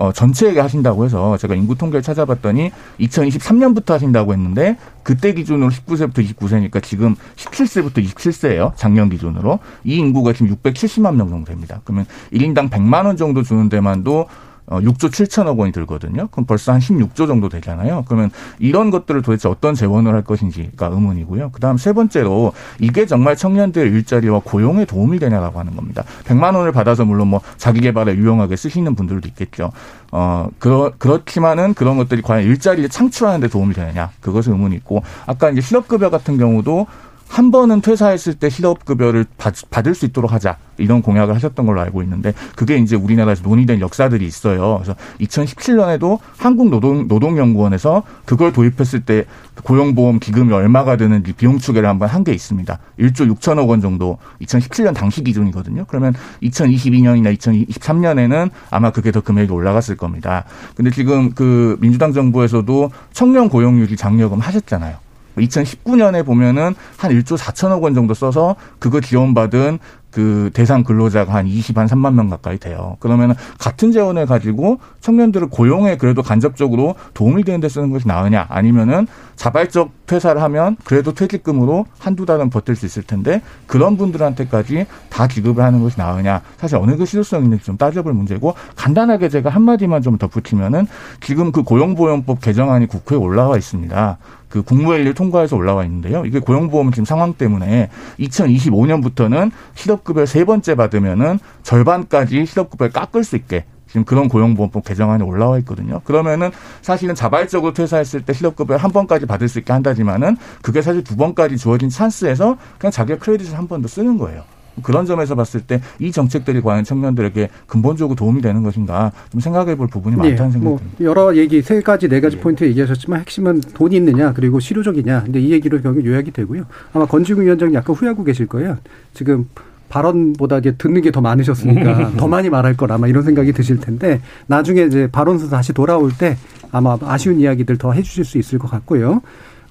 [0.02, 6.82] 어, 전체에게 하신다고 해서 제가 인구 통계를 찾아봤더니 2023년부터 하신다고 했는데 그때 기준으로 19세부터 29세니까
[6.82, 8.72] 지금 17세부터 27세예요.
[8.76, 9.60] 작년 기준으로.
[9.84, 11.82] 이 인구가 지금 670만 명 정도 됩니다.
[11.84, 14.26] 그러면 1인당 100만 원 정도 주는 데만도
[14.72, 16.28] 어, 6조 7천억 원이 들거든요.
[16.32, 18.06] 그럼 벌써 한 16조 정도 되잖아요.
[18.08, 21.52] 그러면 이런 것들을 도대체 어떤 재원을 할 것인지가 의문이고요.
[21.52, 26.06] 그다음 세 번째로 이게 정말 청년들 일자리와 고용에 도움이 되냐라고 하는 겁니다.
[26.24, 29.74] 100만 원을 받아서 물론 뭐 자기 개발에 유용하게 쓰시는 분들도 있겠죠.
[30.12, 34.12] 어, 그렇, 그렇지만은 그런 것들이 과연 일자리를 창출하는 데 도움이 되느냐.
[34.22, 36.88] 그것은 의문이 있고 아까 이제 실업급여 같은 경우도
[37.32, 39.56] 한 번은 퇴사했을 때 실업급여를 받,
[39.88, 44.26] 을 수 있도록 하자 이런 공약을 하셨던 걸로 알고 있는데 그게 이제 우리나라에서 논의된 역사들이
[44.26, 44.80] 있어요.
[44.82, 49.26] 그래서 2017년에도 한국노동 노동연구원에서 그걸 도입했을 때
[49.64, 52.78] 고용보험 기금이 얼마가 되는지 비용 추계를 한번 한 게 있습니다.
[53.00, 55.86] 1조 6천억 원 정도 2017년 당시 기준이거든요.
[55.88, 56.14] 그러면
[56.44, 60.44] 2022년이나 2023년에는 아마 그게 더 금액이 올라갔을 겁니다.
[60.76, 64.98] 근데 지금 그 민주당 정부에서도 청년 고용률이 장려금 하셨잖아요.
[65.38, 69.80] 2019년에 보면은 한 1조 4천억 원 정도 써서 그거 지원받은
[70.12, 72.98] 그 대상 근로자가 한 20, 한 3만 명 가까이 돼요.
[73.00, 79.08] 그러면 같은 재원을 가지고 청년들을 고용에 그래도 간접적으로 도움이 되는 데 쓰는 것이 나으냐 아니면은
[79.38, 85.64] 자발적 퇴사를 하면 그래도 퇴직금으로 한두 달은 버틸 수 있을 텐데 그런 분들한테까지 다 지급을
[85.64, 90.18] 하는 것이 나으냐 사실 어느 게 실효성 있는지 좀 따져볼 문제고 간단하게 제가 한마디만 좀
[90.18, 90.86] 덧붙이면은
[91.22, 94.18] 지금 그 고용보험법 개정안이 국회에 올라와 있습니다.
[94.50, 96.26] 그 국무회의를 통과해서 올라와 있는데요.
[96.26, 103.64] 이게 고용보험 지금 상황 때문에 2025년부터는 실업급여 세 번째 받으면은 절반까지 실업급여를 깎을 수 있게
[103.92, 106.00] 지금 그런 고용보험법 개정안이 올라와 있거든요.
[106.06, 106.50] 그러면은
[106.82, 111.58] 사실은 자발적으로 퇴사했을 때 실업급여 한 번까지 받을 수 있게 한다지만은 그게 사실 두 번까지
[111.58, 114.44] 주어진 찬스에서 그냥 자기가 크레딧을 한 번 더 쓰는 거예요.
[114.84, 119.88] 그런 점에서 봤을 때 이 정책들이 과연 청년들에게 근본적으로 도움이 되는 것인가 좀 생각해 볼
[119.88, 121.04] 부분이 네, 많다는 생각이 뭐 듭니다.
[121.04, 122.42] 여러 얘기 세 가지 네 가지 네.
[122.42, 126.64] 포인트 얘기하셨지만 핵심은 돈이 있느냐 그리고 실효적이냐 근데 이 얘기로 결국 요약이 되고요.
[126.94, 128.78] 아마 건지국 위원장님 약간 후회하고 계실 거예요.
[129.14, 129.50] 지금
[129.92, 134.22] 발언보다 이제 듣는 게 더 많으셨으니까 더 많이 말할 거라 아마 이런 생각이 드실 텐데
[134.48, 136.38] 나중에 이제 발언서 다시 돌아올 때
[136.72, 139.22] 아마 아쉬운 이야기들 더 해주실 수 있을 것 같고요.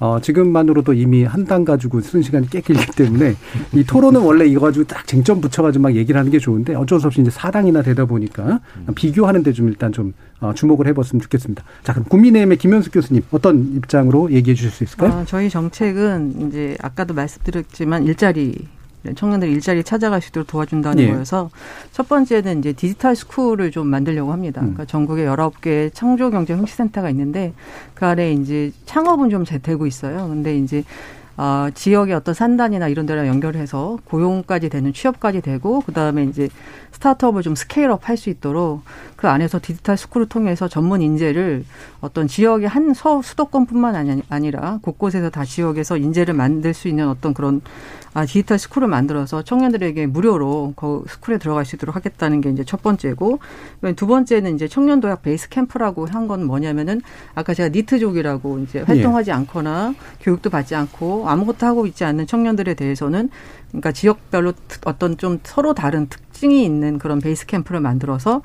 [0.03, 3.35] 어, 지금만으로도 이미 한 당 가지고 쓰는 시간이 꽤 길기 때문에
[3.75, 7.07] 이 토론은 원래 이거 가지고 딱 쟁점 붙여가지고 막 얘기를 하는 게 좋은데 어쩔 수
[7.07, 8.61] 없이 이제 사당이나 되다 보니까
[8.95, 11.63] 비교하는데 좀 일단 좀 어, 주목을 해봤으면 좋겠습니다.
[11.83, 15.11] 자, 그럼 국민의힘의 김현숙 교수님 어떤 입장으로 얘기해 주실 수 있을까요?
[15.13, 18.55] 아, 저희 정책은 이제 아까도 말씀드렸지만 일자리
[19.15, 21.11] 청년들 일자리 찾아갈 수 있도록 도와준다는 예.
[21.11, 21.51] 거여서
[21.93, 24.61] 첫 번째는 이제 디지털 스쿨을 좀 만들려고 합니다.
[24.61, 24.75] 음.
[24.75, 27.53] 그러니까 전국에 열아홉 개 창조 경제 혁신센터가 있는데
[27.95, 30.29] 그 아래 이제 창업은 좀 되고 있어요.
[30.29, 30.85] 근데 이제
[31.37, 36.51] 어, 지역의 어떤 산단이나 이런 데랑 연결해서 고용까지 되는 취업까지 되고 그다음에 이제
[36.93, 38.83] 스타트업을 좀 scale-up 할 수 있도록
[39.21, 41.67] 그 안에서 디지털 스쿨을 통해서 전문 인재를
[42.01, 47.35] 어떤 지역의 한 서, 수도권뿐만 아니, 아니라 곳곳에서 다 지역에서 인재를 만들 수 있는 어떤
[47.35, 47.61] 그런
[48.15, 52.83] 아, 디지털 스쿨을 만들어서 청년들에게 무료로 그 스쿨에 들어갈 수 있도록 하겠다는 게 이제 첫
[52.83, 53.41] 번째고
[53.95, 57.03] 두 번째는 이제 청년 도약 베이스 캠프라고 한 건 뭐냐면은
[57.35, 59.35] 아까 제가 니트족이라고 이제 활동하지 예.
[59.35, 63.29] 않거나 교육도 받지 않고 아무것도 하고 있지 않는 청년들에 대해서는
[63.69, 64.55] 그러니까 지역별로
[64.87, 68.43] 어떤 좀 서로 다른 특징이 있는 그런 베이스 캠프를 만들어서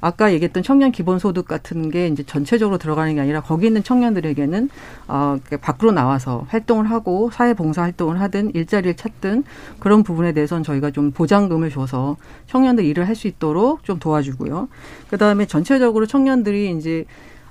[0.00, 4.70] 아까 얘기했던 청년 기본소득 같은 게 이제 전체적으로 들어가는 게 아니라 거기 있는 청년들에게는
[5.08, 9.44] 어 밖으로 나와서 활동을 하고 사회 봉사 활동을 하든 일자리를 찾든
[9.80, 14.68] 그런 부분에 대해서는 저희가 좀 보장금을 줘서 청년들 일을 할 수 있도록 좀 도와주고요.
[15.10, 17.04] 그 다음에 전체적으로 청년들이 이제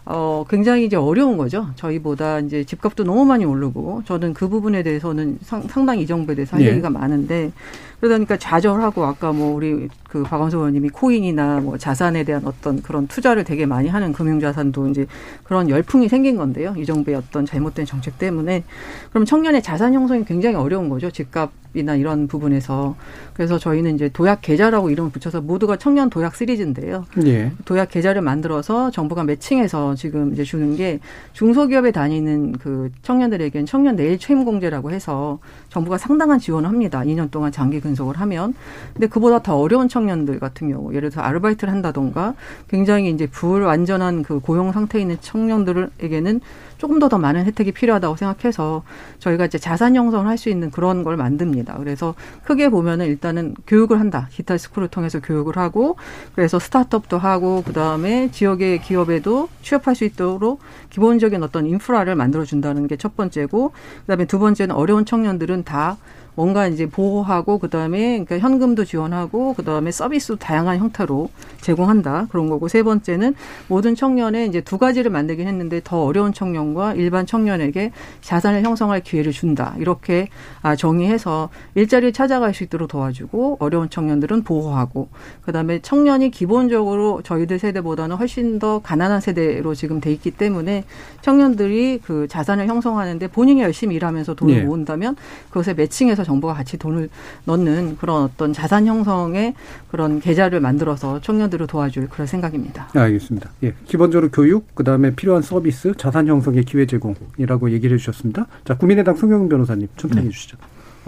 [0.09, 1.67] 어, 굉장히 이제 어려운 거죠.
[1.75, 6.55] 저희보다 이제 집값도 너무 많이 오르고 저는 그 부분에 대해서는 상, 상당히 이 정부에 대해서
[6.55, 6.69] 할 예.
[6.69, 7.51] 얘기가 많은데
[7.99, 13.43] 그러니까 좌절하고 아까 뭐 우리 그 박원석 의원님이 코인이나 뭐 자산에 대한 어떤 그런 투자를
[13.43, 15.07] 되게 많이 하는 금융자산도 이제
[15.43, 16.75] 그런 열풍이 생긴 건데요.
[16.77, 18.63] 이 정부의 어떤 잘못된 정책 때문에
[19.09, 21.09] 그럼 청년의 자산 형성이 굉장히 어려운 거죠.
[21.09, 22.95] 집값이나 이런 부분에서
[23.33, 27.05] 그래서 저희는 이제 도약 계좌라고 이름을 붙여서 모두가 청년 도약 시리즈인데요.
[27.25, 27.51] 예.
[27.65, 30.99] 도약 계좌를 만들어서 정부가 매칭해서 지금 이제 주는 게
[31.33, 37.01] 중소기업에 다니는 그 청년들에게는 청년 내일 채임 공제라고 해서 정부가 상당한 지원을 합니다.
[37.01, 38.53] 2년 동안 장기 근속을 하면.
[38.93, 42.35] 근데 그보다 더 어려운 청년들 같은 경우 예를 들어서 아르바이트를 한다던가
[42.69, 46.39] 굉장히 이제 불완전한 그 고용 상태에 있는 청년들에게는
[46.77, 48.83] 조금 더 더 많은 혜택이 필요하다고 생각해서
[49.19, 51.77] 저희가 이제 자산 형성을 할 수 있는 그런 걸 만듭니다.
[51.77, 52.13] 그래서
[52.43, 54.27] 크게 보면은 일단은 교육을 한다.
[54.31, 55.95] 기타 스쿨을 통해서 교육을 하고
[56.35, 60.59] 그래서 스타트업도 하고 그다음에 지역의 기업에도 취업할 수 있도록
[60.89, 65.97] 기본적인 어떤 인프라를 만들어 준다는 게 첫 번째고 그다음에 두 번째는 어려운 청년들은 다
[66.37, 72.83] 뭔가 이제 보호하고 그다음에 그러니까 현금도 지원하고 그다음에 서비스 다양한 형태로 제공한다 그런 거고 세
[72.83, 73.33] 번째는
[73.67, 79.31] 모든 청년의 이제 두 가지를 만들긴 했는데 더 어려운 청년과 일반 청년에게 자산을 형성할 기회를
[79.31, 80.29] 준다 이렇게
[80.61, 85.09] 아, 정의해서 일자리를 찾아갈 수 있도록 도와주고 어려운 청년들은 보호하고
[85.41, 90.83] 그다음에 청년이 기본적으로 저희들 세대보다는 훨씬 더 가난한 세대로 지금 돼 있기 때문에
[91.21, 94.61] 청년들이 그 자산을 형성하는데 본인이 열심히 일하면서 돈을 네.
[94.61, 95.15] 모은다면
[95.49, 97.09] 그것에 매칭해서 정부가 같이 돈을
[97.45, 99.53] 넣는 그런 어떤 자산 형성의
[99.89, 102.89] 그런 계좌를 만들어서 청년들을 도와줄 그런 생각입니다.
[102.93, 103.49] 네, 알겠습니다.
[103.63, 108.45] 예, 기본적으로 교육, 그 다음에 필요한 서비스, 자산 형성의 기회 제공이라고 얘기를 해주셨습니다.
[108.65, 110.29] 자, 국민의당 송영 변호사님 좀 평해 네.
[110.29, 110.57] 주시죠.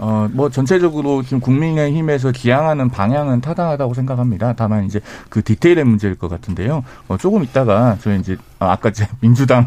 [0.02, 4.54] 어, 뭐 전체적으로 지금 국민의힘에서 지향하는 방향은 타당하다고 생각합니다.
[4.56, 6.82] 다만 이제 그 디테일의 문제일 것 같은데요.
[7.06, 9.66] 어, 조금 있다가 저희 이제 아, 아까 제 민주당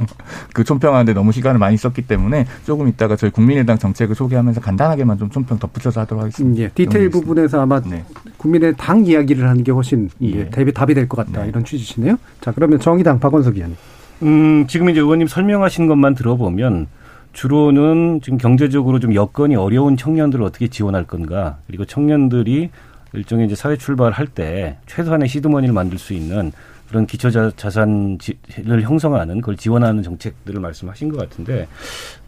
[0.51, 5.29] 그 총평하는데 너무 시간을 많이 썼기 때문에 조금 있다가 저희 국민의당 정책을 소개하면서 간단하게만 좀
[5.29, 6.61] 총평 덧붙여서 하도록 하겠습니다.
[6.61, 8.03] 음, 예, 디테일 부분에서 아마 네.
[8.37, 10.49] 국민의당 이야기를 하는 게 훨씬 예.
[10.49, 11.49] 대비 답이 될 것 같다 네.
[11.49, 12.17] 이런 취지시네요.
[12.41, 13.77] 자 그러면 정의당 박원석 의원님.
[14.23, 16.87] 음, 지금 이제 의원님 설명하신 것만 들어보면
[17.33, 22.69] 주로는 지금 경제적으로 좀 여건이 어려운 청년들을 어떻게 지원할 건가 그리고 청년들이
[23.13, 26.51] 일종의 이제 사회 출발할 때 최소한의 시드머니를 만들 수 있는
[26.87, 28.19] 그런 기초 자산을
[28.81, 31.67] 형성하는 그걸 지원하는 정책들을 말씀하신 것 같은데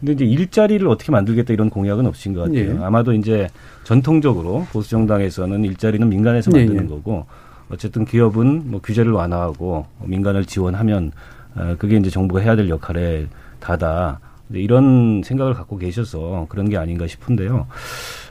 [0.00, 2.76] 근데 이제 일자리를 어떻게 만들겠다 이런 공약은 없으신 것 같아요.
[2.76, 2.84] 예.
[2.84, 3.46] 아마도 이제
[3.84, 6.88] 전통적으로 보수 정당에서는 일자리는 민간에서 만드는 예.
[6.88, 7.26] 거고
[7.68, 11.12] 어쨌든 기업은 뭐 규제를 완화하고 민간을 지원하면
[11.54, 13.26] 어, 그게 이제 정부가 해야 될 역할에
[13.60, 14.18] 다다.
[14.50, 17.66] 이런 생각을 갖고 계셔서 그런 게 아닌가 싶은데요.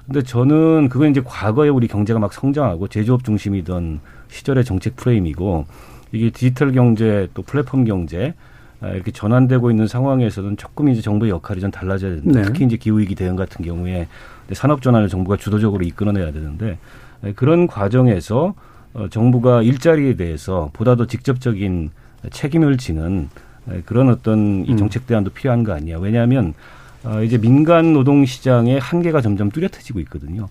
[0.05, 3.99] 근데 저는 그건 이제 과거에 우리 경제가 막 성장하고 제조업 중심이던
[4.29, 5.65] 시절의 정책 프레임이고
[6.11, 8.33] 이게 디지털 경제 또 플랫폼 경제
[8.81, 12.39] 아, 이렇게 전환되고 있는 상황에서는 조금 이제 정부의 역할이 좀 달라져야 된다.
[12.39, 12.45] 네.
[12.45, 14.07] 특히 이제 기후위기 대응 같은 경우에
[14.53, 16.77] 산업 전환을 정부가 주도적으로 이끌어내야 되는데
[17.35, 18.53] 그런 과정에서
[18.93, 21.89] 어, 정부가 일자리에 대해서 보다 더 직접적인
[22.31, 23.29] 책임을 지는 네,
[23.85, 24.77] 그런 어떤 이 음.
[24.77, 25.97] 정책 대안도 필요한 거 아니야.
[25.97, 26.53] 왜냐하면
[27.03, 30.47] 어, 이제 민간 노동 시장의 한계가 점점 뚜렷해지고 있거든요.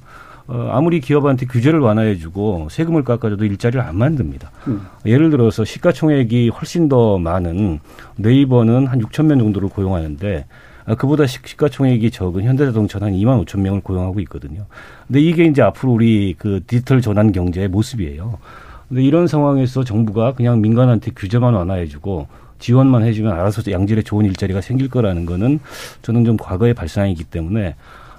[0.47, 4.51] 어, 아무리 기업한테 규제를 완화해주고 세금을 깎아줘도 일자리를 안 만듭니다.
[4.69, 4.87] 음.
[5.07, 7.81] 예를 들어서 시가총액이 훨씬 더 많은
[8.17, 10.47] 네이버는 한 6천 명 정도를 고용하는데
[10.87, 14.67] 아, 그보다 시가총액이 적은 현대자동차는 한 2만 5천 명을 고용하고 있거든요.
[15.07, 18.39] 근데 이게 이제 앞으로 우리 그 디지털 전환 경제의 모습이에요.
[18.89, 22.29] 근데 이런 상황에서 정부가 그냥 민간한테 규제만 완화해주고
[22.65, 25.61] 지원만 해주면 알아서 양질의 좋은 일자리가 생길 거라는 거는
[26.01, 27.75] 저는 좀 과거의 발상이기 때문에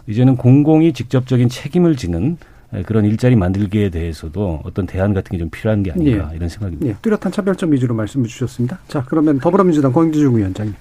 [0.05, 2.37] 이제는 공공이 직접적인 책임을 지는
[2.85, 6.35] 그런 일자리 만들기에 대해서도 어떤 대안 같은 게 좀 필요한 게 아닌가 예.
[6.35, 6.85] 이런 생각입니다.
[6.87, 6.95] 예.
[7.01, 8.77] 뚜렷한 차별점 위주로 말씀을 주셨습니다.
[8.87, 10.75] 자, 그러면 더불어민주당 권기중 위원장님.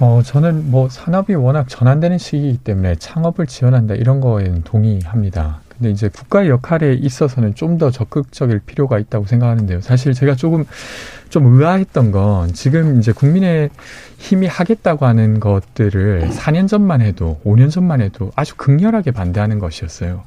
[0.00, 5.60] 어, 저는 뭐 산업이 워낙 전환되는 시기이기 때문에 창업을 지원한다 이런 거에는 동의합니다.
[5.78, 9.82] 근데 이제 국가의 역할에 있어서는 좀 더 적극적일 필요가 있다고 생각하는데요.
[9.82, 10.64] 사실 제가 조금
[11.28, 13.70] 좀 의아했던 건 지금 이제 국민의
[14.16, 20.24] 힘이 하겠다고 하는 것들을 4년 전만 해도 5년 전만 해도 아주 극렬하게 반대하는 것이었어요.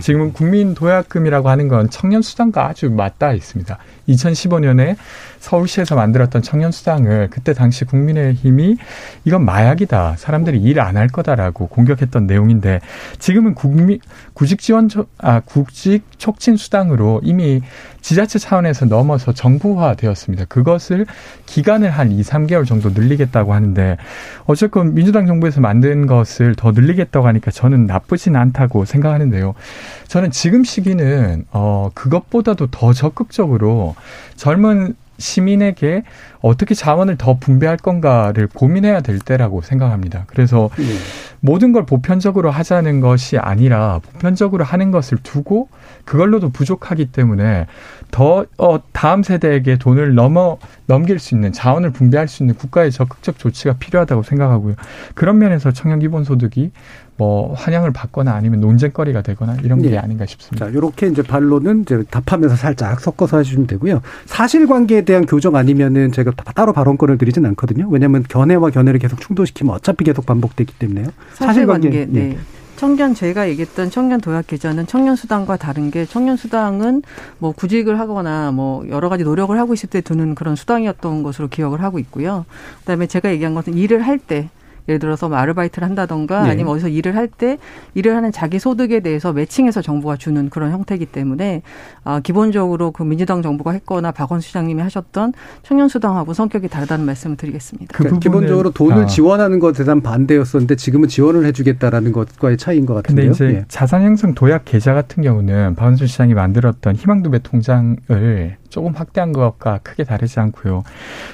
[0.00, 3.78] 지금은 국민 도약금이라고 하는 건 청년 수당과 아주 맞닿아 있습니다.
[4.08, 4.96] 2015년에
[5.40, 8.76] 서울시에서 만들었던 청년 수당을 그때 당시 국민의힘이
[9.24, 10.16] 이건 마약이다.
[10.16, 12.80] 사람들이 일 안 할 거다라고 공격했던 내용인데
[13.18, 13.98] 지금은 국민
[14.32, 17.62] 구직 지원 아 국직 촉진 수당으로 이미
[18.04, 20.44] 지자체 차원에서 넘어서 정부화 되었습니다.
[20.44, 21.06] 그것을
[21.46, 23.96] 기간을 한 2, 3개월 정도 늘리겠다고 하는데
[24.44, 29.54] 어쨌건 민주당 정부에서 만든 것을 더 늘리겠다고 하니까 저는 나쁘진 않다고 생각하는데요.
[30.06, 33.96] 저는 지금 시기는 어 그것보다도 더 적극적으로
[34.36, 36.02] 젊은 시민에게
[36.40, 40.24] 어떻게 자원을 더 분배할 건가를 고민해야 될 때라고 생각합니다.
[40.26, 40.84] 그래서 네.
[41.40, 45.68] 모든 걸 보편적으로 하자는 것이 아니라 보편적으로 하는 것을 두고
[46.04, 47.66] 그걸로도 부족하기 때문에
[48.10, 53.38] 더 어, 다음 세대에게 돈을 넘어 넘길 수 있는 자원을 분배할 수 있는 국가의 적극적
[53.38, 54.74] 조치가 필요하다고 생각하고요.
[55.14, 56.70] 그런 면에서 청년 기본소득이
[57.16, 59.98] 뭐 환영을 받거나 아니면 논쟁거리가 되거나 이런 게 네.
[59.98, 60.66] 아닌가 싶습니다.
[60.66, 64.02] 자, 이렇게 이제 반론은 이제 답하면서 살짝 섞어서 하시면 되고요.
[64.26, 67.88] 사실관계에 대한 교정 아니면은 제가 따로 발언권을 드리진 않거든요.
[67.88, 71.06] 왜냐하면 견해와 견해를 계속 충돌시키면 어차피 계속 반복되기 때문에요.
[71.34, 72.28] 사실관계, 사실관계 네.
[72.28, 72.38] 네.
[72.76, 77.02] 청년 제가 얘기했던 청년 도약 계좌는 청년 수당과 다른 게 청년 수당은
[77.38, 81.82] 뭐 구직을 하거나 뭐 여러 가지 노력을 하고 있을 때 드는 그런 수당이었던 것으로 기억을
[81.82, 82.44] 하고 있고요.
[82.80, 84.50] 그다음에 제가 얘기한 것은 일을 할때
[84.88, 86.50] 예를 들어서 뭐 아르바이트를 한다던가 네.
[86.50, 87.58] 아니면 어디서 일을 할 때
[87.94, 91.62] 일을 하는 자기 소득에 대해서 매칭해서 정부가 주는 그런 형태이기 때문에
[92.04, 95.32] 아, 기본적으로 그 민주당 정부가 했거나 박원수 시장님이 하셨던
[95.62, 97.96] 청년수당하고 성격이 다르다는 말씀을 드리겠습니다.
[97.96, 99.06] 그 기본적으로 돈을 아.
[99.06, 103.32] 지원하는 것에 대한 반대였었는데 지금은 지원을 해주겠다라는 것과의 차이인 것 같은데요.
[103.32, 103.64] 근데 이제 예.
[103.68, 110.40] 자산형성 도약 계좌 같은 경우는 박원순 시장이 만들었던 희망두배 통장을 조금 확대한 것과 크게 다르지
[110.40, 110.82] 않고요.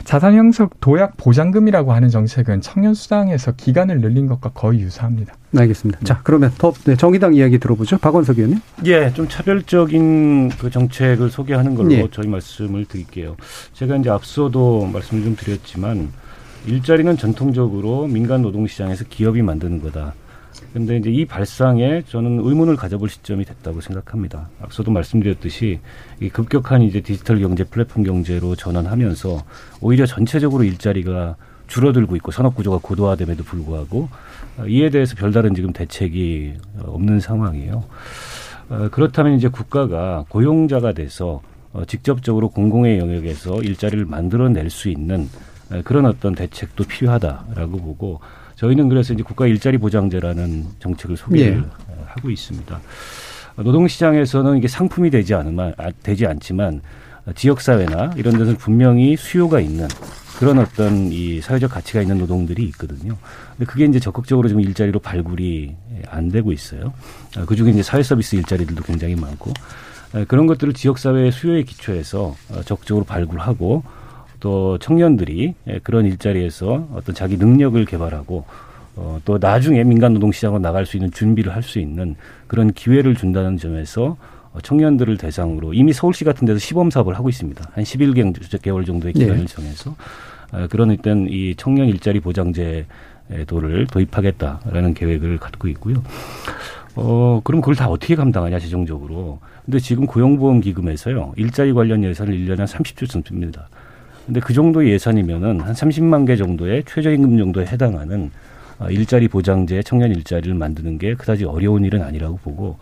[0.05, 5.35] 자산 형성 도약 보장금이라고 하는 정책은 청년 수당에 서 기간을 늘린 것과 거의 유사합니다.
[5.51, 6.01] 네, 알겠습니다.
[6.05, 7.99] 자, 그러면 더 네, 정의당 이야기 들어보죠.
[7.99, 8.61] 박원석 의원님.
[8.85, 12.07] 예, 좀 차별적인 그 정책을 소개하는 걸로 예.
[12.13, 13.37] 저희 말씀을 드릴게요.
[13.73, 16.13] 제가 이제 앞서도 말씀을 좀 드렸지만
[16.67, 20.15] 일자리는 전통적으로 민간 노동 시장에서 기업이 만드는 거다.
[20.73, 24.51] 근데 이제 이 발상에 저는 의문을 가져볼 시점이 됐다고 생각합니다.
[24.61, 25.81] 앞서도 말씀드렸듯이
[26.21, 29.43] 이 급격한 이제 디지털 경제, 플랫폼 경제로 전환하면서
[29.81, 31.37] 오히려 전체적으로 일자리가
[31.71, 34.09] 줄어들고 있고 산업 구조가 고도화됨에도 불구하고
[34.59, 37.85] 어, 이에 대해서 별다른 지금 대책이 없는 상황이에요.
[38.69, 41.41] 어, 그렇다면 이제 국가가 고용자가 돼서
[41.73, 45.29] 어, 직접적으로 공공의 영역에서 일자리를 만들어낼 수 있는
[45.85, 48.21] 그런 어떤 대책도 필요하다라고 보고
[48.57, 52.05] 저희는 그래서 이제 국가 일자리 보장제라는 정책을 소개를 예.
[52.07, 52.81] 하고 있습니다.
[53.55, 56.81] 노동시장에서는 이게 상품이 되지 않으면 아, 되지 않지만
[57.37, 59.87] 지역사회나 이런 데서 분명히 수요가 있는
[60.41, 63.15] 그런 어떤 이 사회적 가치가 있는 노동들이 있거든요.
[63.59, 65.77] 근데 그게 이제 적극적으로 좀 일자리로 발굴이
[66.09, 66.95] 안 되고 있어요.
[67.37, 69.53] 아, 그 중에 이제 사회 서비스 일자리들도 굉장히 많고
[70.15, 73.83] 아, 그런 것들을 지역 사회의 수요에 기초해서 어, 적극적으로 발굴하고
[74.41, 78.47] 또 청년들이 예, 그런 일자리에서 어떤 자기 능력을 개발하고
[78.97, 82.17] 어, 또 나중에 민간 노동 시장으로 나갈 수 있는 준비를 할 수 있는
[82.47, 84.17] 그런 기회를 준다는 점에서
[84.55, 87.73] 어, 청년들을 대상으로 이미 서울시 같은 데서 시범 사업을 하고 있습니다.
[87.75, 89.47] 한 11개월 정도의 기간을 네.
[89.47, 89.95] 정해서 어,
[90.71, 92.87] 그런 일단 이 청년 일자리 보장제
[93.47, 96.03] 도를 도입하겠다라는 계획을 갖고 있고요.
[96.97, 99.39] 어, 그럼 그걸 다 어떻게 감당하냐, 재정적으로.
[99.65, 103.69] 근데 지금 고용보험기금에서요, 일자리 관련 예산을 1년에 한 30조 씁니다.
[104.27, 108.31] 근데 그 정도의 예산이면은 한 30만 개 정도의 최저임금 정도에 해당하는
[108.79, 112.79] 어, 일자리 보장제 청년 일자리를 만드는 게 그다지 어려운 일은 아니라고 보고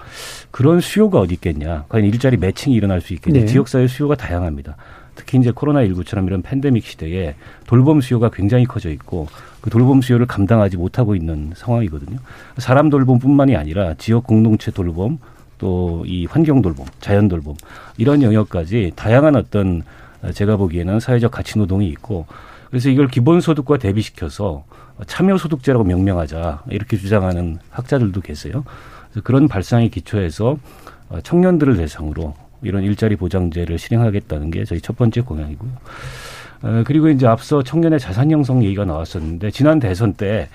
[0.51, 1.87] 그런 수요가 어디 있겠냐.
[1.89, 3.41] 과연 일자리 매칭이 일어날 수 있겠냐.
[3.41, 3.47] 네.
[3.47, 4.77] 지역사회 수요가 다양합니다.
[5.19, 7.35] 특히 이제 코로나19처럼 이런 팬데믹 시대에
[7.67, 9.27] 돌봄 수요가 굉장히 커져 있고
[9.61, 12.19] 그 돌봄 수요를 감당하지 못하고 있는 상황이거든요.
[12.59, 15.19] 사람 돌봄뿐만이 아니라 지역 공동체 돌봄
[15.59, 17.57] 또 이 환경 돌봄, 자연 돌봄
[17.97, 19.83] 이런 영역까지 다양한 어떤
[20.33, 22.27] 제가 보기에는 사회적 가치 노동이 있고
[22.71, 24.65] 그래서 이걸 기본소득과 대비시켜서
[25.05, 28.65] 참여소득제라고 명명하자 이렇게 주장하는 학자들도 계세요.
[29.11, 30.59] 그래서 그런 발상에 기초해서
[31.25, 35.71] 청년들을 대상으로 이런 일자리 보장제를 실행하겠다는 게 저희 첫 번째 공약이고요.
[36.63, 40.49] 어, 그리고 이제 앞서 청년의 자산 형성 얘기가 나왔었는데 지난 대선 때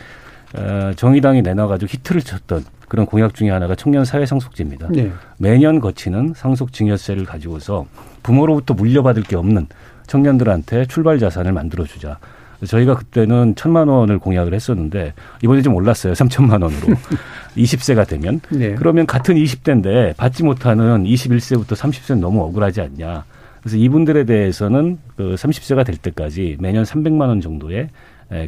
[0.56, 4.89] 어, 정의당이 내놔가지고 히트를 쳤던 그런 공약 중에 하나가 청년 사회 상속제입니다.
[4.89, 5.12] 네.
[5.38, 7.88] 매년 거치는 상속 증여세를 가지고서
[8.22, 9.68] 부모로부터 물려받을 게 없는
[10.06, 12.20] 청년들한테 출발 자산을 만들어주자.
[12.68, 16.16] 저희가 그때는 천만 원을 공약을 했었는데 이번에 좀 올랐어요.
[16.16, 16.95] 삼천만 원으로.
[17.57, 18.41] 20세가 되면.
[18.49, 18.76] 네.
[18.76, 23.24] 그러면 같은 20대인데 받지 못하는 21세부터 30세는 너무 억울하지 않냐.
[23.61, 27.89] 그래서 이분들에 대해서는 그 30세가 될 때까지 매년 300만 원 정도의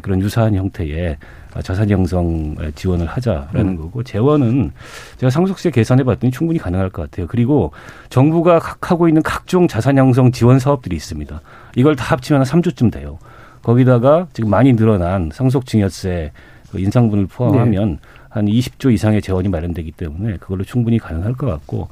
[0.02, 1.16] 그런 유사한 형태의
[1.62, 3.76] 자산 형성 지원을 하자라는 음.
[3.76, 4.72] 거고 재원은
[5.16, 7.26] 제가 상속세 계산해 봤더니 충분히 가능할 것 같아요.
[7.28, 7.72] 그리고
[8.10, 11.40] 정부가 하고 있는 각종 자산 형성 지원 사업들이 있습니다.
[11.76, 13.18] 이걸 다 합치면 한 3조쯤 돼요.
[13.66, 16.30] 거기다가 지금 많이 늘어난 상속증여세
[16.70, 17.98] 그 인상분을 포함하면 네.
[18.28, 21.88] 한 20조 이상의 재원이 마련되기 때문에 그걸로 충분히 가능할 것 같고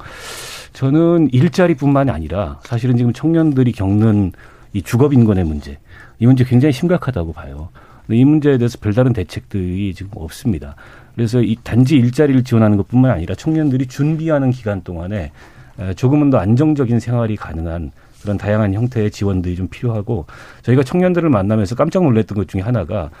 [0.71, 4.31] 저는 일자리뿐만이 아니라 사실은 지금 청년들이 겪는
[4.71, 5.77] 이 주거 빈곤의 문제
[6.19, 7.67] 이 문제 굉장히 심각하다고 봐요.
[8.09, 10.75] 이 문제에 대해서 별다른 대책들이 지금 없습니다.
[11.13, 15.31] 그래서 이 단지 일자리를 지원하는 것뿐만 아니라 청년들이 준비하는 기간 동안에
[15.97, 17.91] 조금은 더 안정적인 생활이 가능한
[18.25, 20.25] 그런 다양한 형태의 지원들이 좀 필요하고
[20.63, 23.11] 저희가 청년들을 만나면서 깜짝 놀랐던 것 중에 하나가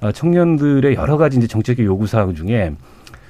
[0.00, 2.74] 아, 청년들의 여러 가지 이제 정책의 요구 사항 중에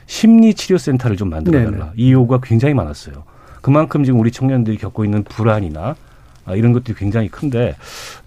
[0.07, 1.93] 심리 치료 센터를 좀 만들어 달라.
[1.97, 3.25] 이 요구가 굉장히 많았어요.
[3.61, 5.97] 그만큼 지금 우리 청년들이 겪고 있는 불안이나
[6.47, 7.75] 아, 이런 것들이 굉장히 큰데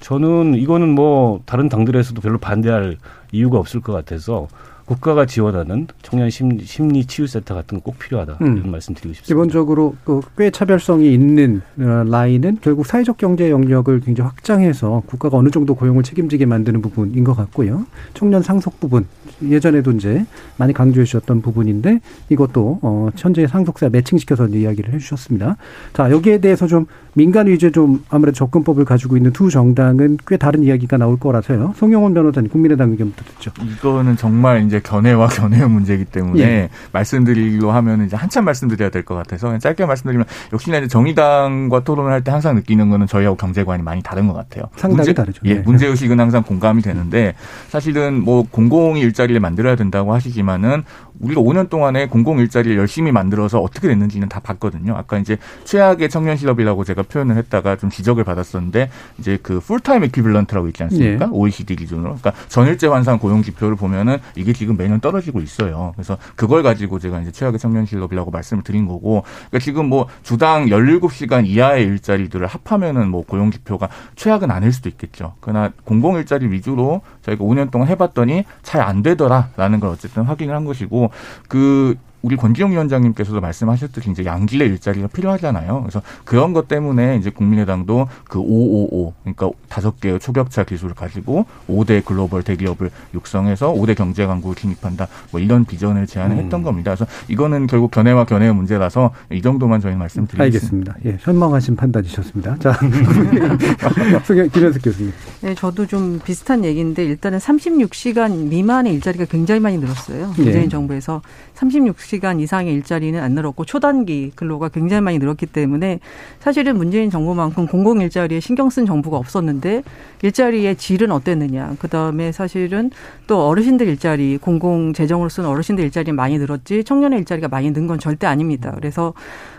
[0.02, 2.98] 저는 이거는 뭐 다른 당들에서도 별로 반대할
[3.32, 4.48] 이유가 없을 것 같아서
[4.88, 8.58] 국가가 지원하는 청년 심리 치유 센터 같은 거 꼭 필요하다 음.
[8.58, 9.28] 이런 말씀드리고 싶습니다.
[9.28, 15.50] 기본적으로 그 꽤 차별성이 있는 어, 라인은 결국 사회적 경제 영역을 굉장히 확장해서 국가가 어느
[15.50, 17.86] 정도 고용을 책임지게 만드는 부분인 것 같고요.
[18.14, 19.06] 청년 상속 부분
[19.42, 20.26] 예전에도 이제
[20.58, 25.58] 많이 강조해 주셨던 부분인데 이것도 어 현재 상속세 매칭시켜서 이야기를 해 주셨습니다.
[25.94, 30.64] 자, 여기에 대해서 좀 민간 위주의 좀 아무래도 접근법을 가지고 있는 두 정당은 꽤 다른
[30.64, 31.74] 이야기가 나올 거라서요.
[31.78, 33.52] 송영원 변호사님 국민의당 의견부터 듣죠.
[33.64, 36.70] 이거는 정말 이제 견해와 견해의 문제이기 때문에 예.
[36.92, 42.22] 말씀드리기로 하면 이제 한참 말씀드려야 될 것 같아서 짧게 말씀드리면 역시나 이제 정의당과 토론을 할
[42.22, 44.66] 때 항상 느끼는 거는 저희하고 경제관이 많이 다른 것 같아요.
[44.76, 45.42] 상당히 문제, 다르죠.
[45.46, 45.60] 예, 네.
[45.62, 47.36] 문제 의식은 항상 공감이 되는데
[47.70, 50.84] 사실은 뭐 공공이 일자 리를 만들어야 된다고 하시지만은
[51.20, 54.96] 우리가 5년 동안에 공공 일자리를 열심히 만들어서 어떻게 됐는지는 다 봤거든요.
[54.96, 58.90] 아까 이제 최악의 청년 실업이라고 제가 표현을 했다가 좀 지적을 받았었는데
[59.20, 61.26] 이제 그 full-time equivalent라고 있지 않습니까?
[61.26, 61.32] 네.
[61.32, 62.16] OECD 기준으로.
[62.16, 65.92] 그러니까 전일제 환산 고용 지표를 보면은 이게 지금 매년 떨어지고 있어요.
[65.96, 70.66] 그래서 그걸 가지고 제가 이제 최악의 청년 실업이라고 말씀을 드린 거고 그러니까 지금 뭐 주당
[70.68, 75.34] 17시간 이하의 일자리들을 합하면은 뭐 고용 지표가 최악은 아닐 수도 있겠죠.
[75.40, 80.64] 그러나 공공 일자리 위주로 저희가 5년 동안 해봤더니 잘 안 되더라라는 걸 어쨌든 확인을 한
[80.64, 81.07] 것이고
[81.48, 81.96] 그
[82.28, 85.80] 우리 권지웅 위원장님께서도 말씀하셨듯이 이제 양질의 일자리가 필요하잖아요.
[85.82, 92.04] 그래서 그런 것 때문에 이제 국민의당도 그 555 그러니까 다섯 개의 초격차 기술을 가지고 5대
[92.04, 95.08] 글로벌 대기업을 육성해서 5대 경제 강국을 진입한다.
[95.32, 96.44] 뭐 이런 비전을 제안을 음.
[96.44, 96.94] 했던 겁니다.
[96.94, 100.44] 그래서 이거는 결국 견해와 견해의 문제라서 이 정도만 저희는 말씀드리겠습니다.
[100.44, 100.96] 알겠습니다.
[101.06, 102.58] 예, 현명하신 판단이셨습니다.
[102.60, 102.78] 자,
[104.52, 105.14] 김현석 교수님.
[105.40, 110.34] 네, 저도 좀 비슷한 얘기인데 일단은 36시간 미만의 일자리가 굉장히 많이 늘었어요.
[110.36, 110.68] 문재인 예.
[110.68, 111.22] 정부에서
[111.56, 116.00] 36시간 이상의 일자리는 안 늘었고 초단기 근로가 굉장히 많이 늘었기 때문에
[116.40, 119.84] 사실은 문재인 정부만큼 공공 일자리에 신경 쓴 정부가 없었는데
[120.22, 121.76] 일자리의 질은 어땠느냐.
[121.80, 122.92] 그다음에 사실은
[123.26, 128.00] 또 어르신들 일자리 공공 재정으로 쓴 어르신들 일자리 많이 늘었지 청년의 일자리가 많이 는 건
[128.00, 128.72] 절대 아닙니다.
[128.76, 129.14] 그래서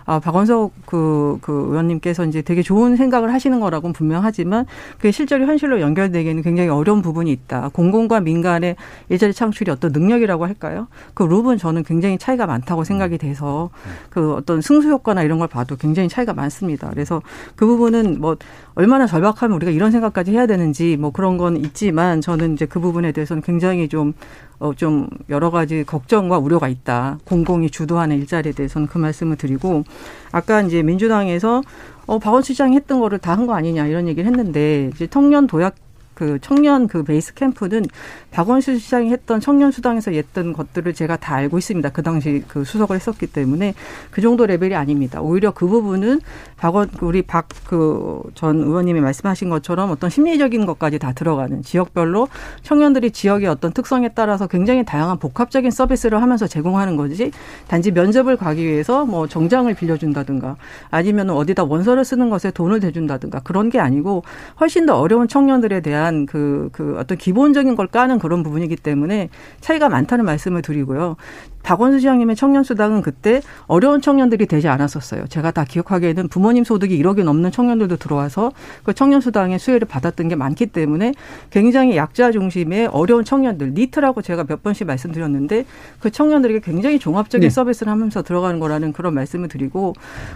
[0.08, 4.64] 아, 박원석 그, 그 의원님께서 이제 되게 좋은 생각을 하시는 거라고는 분명하지만
[4.96, 7.68] 그게 실제로 현실로 연결되기에는 굉장히 어려운 부분이 있다.
[7.74, 8.76] 공공과 민간의
[9.10, 10.88] 일자리 창출이 어떤 능력이라고 할까요?
[11.12, 13.68] 그 룹은 저는 굉장히 차이가 많다고 생각이 돼서
[14.08, 16.88] 그 어떤 승수 효과나 이런 걸 봐도 굉장히 차이가 많습니다.
[16.88, 17.20] 그래서
[17.54, 18.38] 그 부분은 뭐
[18.76, 23.12] 얼마나 절박하면 우리가 이런 생각까지 해야 되는지 뭐 그런 건 있지만 저는 이제 그 부분에
[23.12, 24.14] 대해서는 굉장히 좀
[24.60, 27.18] 어, 좀 여러 가지 걱정과 우려가 있다.
[27.24, 29.84] 공공이 주도하는 일자리에 대해서는 그 말씀을 드리고
[30.32, 31.62] 아까 이제 민주당에서
[32.06, 35.76] 어, 박원순 시장이 했던 거를 다 한 거 아니냐 이런 얘기를 했는데 이제 청년 도약
[36.18, 37.84] 그 청년 그 베이스 캠프는
[38.32, 41.90] 박원순 시장이 했던 청년 수당에서 했던 것들을 제가 다 알고 있습니다.
[41.90, 43.74] 그 당시 그 수석을 했었기 때문에
[44.10, 45.20] 그 정도 레벨이 아닙니다.
[45.20, 46.20] 오히려 그 부분은
[46.56, 52.28] 박원 우리 박 그 전 의원님이 말씀하신 것처럼 어떤 심리적인 것까지 다 들어가는 지역별로
[52.62, 57.30] 청년들이 지역의 어떤 특성에 따라서 굉장히 다양한 복합적인 서비스를 하면서 제공하는 거지
[57.68, 60.56] 단지 면접을 가기 위해서 뭐 정장을 빌려준다든가
[60.90, 64.24] 아니면 어디다 원서를 쓰는 것에 돈을 대준다든가 그런 게 아니고
[64.60, 69.28] 훨씬 더 어려운 청년들에 대한 그, 그 어떤 기본적인 걸 까는 그런 부분이기 때문에
[69.60, 71.16] 차이가 많다는 말씀을 드리고요.
[71.62, 75.26] 박원순 시장님의 청년수당은 그때 어려운 청년들이 되지 않았었어요.
[75.26, 78.52] 제가 다 기억하기에는 부모님 소득이 1억이 넘는 청년들도 들어와서
[78.84, 81.12] 그 청년수당의 수혜를 받았던 게 많기 때문에
[81.50, 85.66] 굉장히 약자 중심의 어려운 청년들, 니트라고 제가 몇 번씩 말씀드렸는데
[86.00, 87.50] 그 청년들에게 굉장히 종합적인 네.
[87.50, 89.94] 서비스를 하면서 들어가는 거라는 그런 말씀을 드리고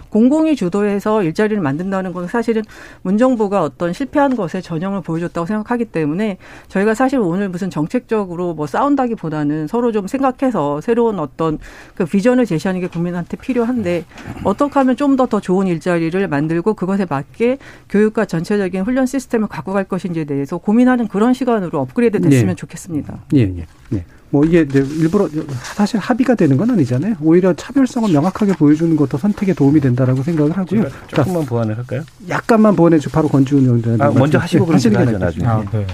[0.09, 2.63] 공공이 주도해서 일자리를 만든다는 건 사실은
[3.01, 9.67] 문정부가 어떤 실패한 것에 전형을 보여줬다고 생각하기 때문에 저희가 사실 오늘 무슨 정책적으로 뭐 싸운다기보다는
[9.67, 11.59] 서로 좀 생각해서 새로운 어떤
[11.95, 14.05] 그 비전을 제시하는 게 국민한테 필요한데
[14.43, 17.57] 어떻게 하면 좀 더 더 좋은 일자리를 만들고 그것에 맞게
[17.89, 22.55] 교육과 전체적인 훈련 시스템을 갖고 갈 것인지에 대해서 고민하는 그런 시간으로 업그레이드 됐으면 네.
[22.55, 23.19] 좋겠습니다.
[23.35, 23.65] 예, 예.
[23.89, 24.03] 네.
[24.29, 25.29] 뭐 이게 일부러
[25.61, 27.15] 사실 합의가 되는 건 아니잖아요.
[27.21, 30.85] 오히려 차별성을 명확하게 보여주는 것도 선택에 도움이 된다라고 생각을 하고요.
[31.07, 32.01] 조금만 보완을 할까요?
[32.27, 34.01] 약간만 보완해서 바로 권지훈 의원님.
[34.01, 35.45] 아, 먼저 하시고 그러시 하죠 나중에.
[35.45, 35.85] 아, 네.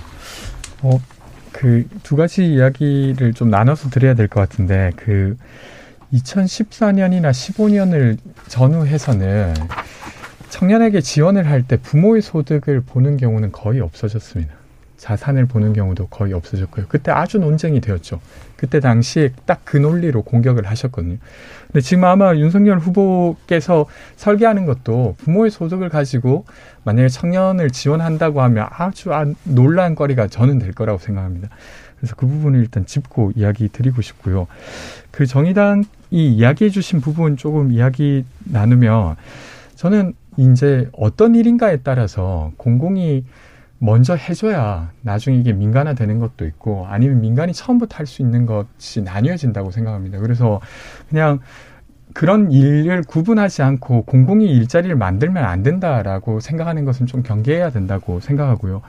[0.82, 0.92] 어,
[1.60, 5.36] 그 두 가지 이야기를 좀 나눠서 드려야 될 것 같은데 그
[6.14, 9.54] 2014년이나 15년을 전후해서는
[10.50, 14.54] 청년에게 지원을 할 때 부모의 소득을 보는 경우는 거의 없어졌습니다.
[15.00, 16.86] 자산을 보는 경우도 거의 없어졌고요.
[16.90, 18.20] 그때 아주 논쟁이 되었죠.
[18.56, 21.18] 그때 당시에 딱 그 논리로 공격을 하셨거든요.
[21.68, 23.86] 근데 지금 아마 윤석열 후보께서
[24.16, 26.46] 설계하는 것도 부모의 소득을 가지고
[26.86, 29.12] 만약에 청년을 지원한다고 하면 아주
[29.44, 31.50] 논란거리가 저는 될 거라고 생각합니다.
[31.98, 34.48] 그래서 그 부분을 일단 짚고 이야기 드리고 싶고요.
[35.12, 39.18] 그 정의당이 이야기해 주신 부분 조금 이야기 나누면
[39.76, 43.24] 저는 이제 어떤 일인가에 따라서 공공이
[43.80, 49.02] 먼저 해줘야 나중에 이게 민간화 되는 것도 있고 아니면 민간이 처음부터 할 수 있는 것이
[49.02, 50.20] 나뉘어진다고 생각합니다.
[50.20, 50.60] 그래서
[51.10, 51.40] 그냥
[52.14, 58.82] 그런 일을 구분하지 않고 공공이 일자리를 만들면 안 된다라고 생각하는 것은 좀 경계해야 된다고 생각하고요.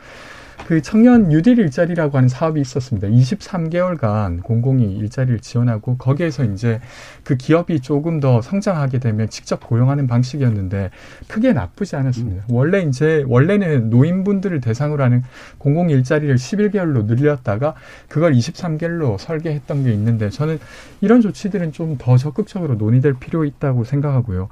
[0.66, 3.08] 그 청년 뉴딜 일자리라고 하는 사업이 있었습니다.
[3.08, 6.80] 23개월간 공공이 일자리를 지원하고 거기에서 이제
[7.22, 10.90] 그 기업이 조금 더 성장하게 되면 직접 고용하는 방식이었는데
[11.28, 12.44] 크게 나쁘지 않았습니다.
[12.48, 12.54] 음.
[12.54, 15.22] 원래 이제 원래는 노인분들을 대상으로 하는
[15.58, 17.74] 공공 일자리를 11개월로 늘렸다가
[18.08, 20.58] 그걸 23개월로 설계했던 게 있는데 저는
[21.00, 24.48] 이런 조치들은 좀 더 적극적으로 논의될 필요 있다고 생각하고요.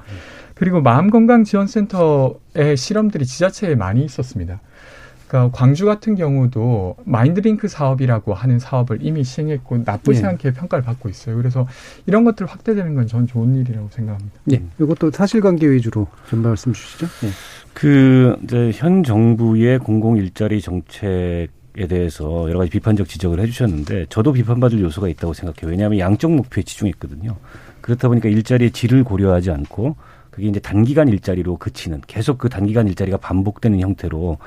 [0.55, 4.61] 그리고 마음건강지원센터의 실험들이 지자체에 많이 있었습니다.
[5.29, 10.29] 그러니까 광주 같은 경우도 마인드링크 사업이라고 하는 사업을 이미 시행했고 나쁘지 네.
[10.29, 11.37] 않게 평가를 받고 있어요.
[11.37, 11.69] 그래서
[12.07, 14.39] 이런 것들 확대되는 건 전 좋은 일이라고 생각합니다.
[14.45, 17.07] 네, 이것도 사실관계 위주로 좀 말씀 주시죠.
[17.23, 17.29] 네.
[17.73, 24.33] 그 이제 현 정부의 공공 일자리 정책 에 대해서 여러 가지 비판적 지적을 해주셨는데 저도
[24.33, 25.71] 비판받을 요소가 있다고 생각해요.
[25.71, 27.37] 왜냐하면 양적 목표에 집중했거든요.
[27.83, 29.95] 그렇다 보니까 일자리의 질을 고려하지 않고
[30.31, 34.39] 그게 이제 단기간 일자리로 그치는 계속 그 단기간 일자리가 반복되는 형태로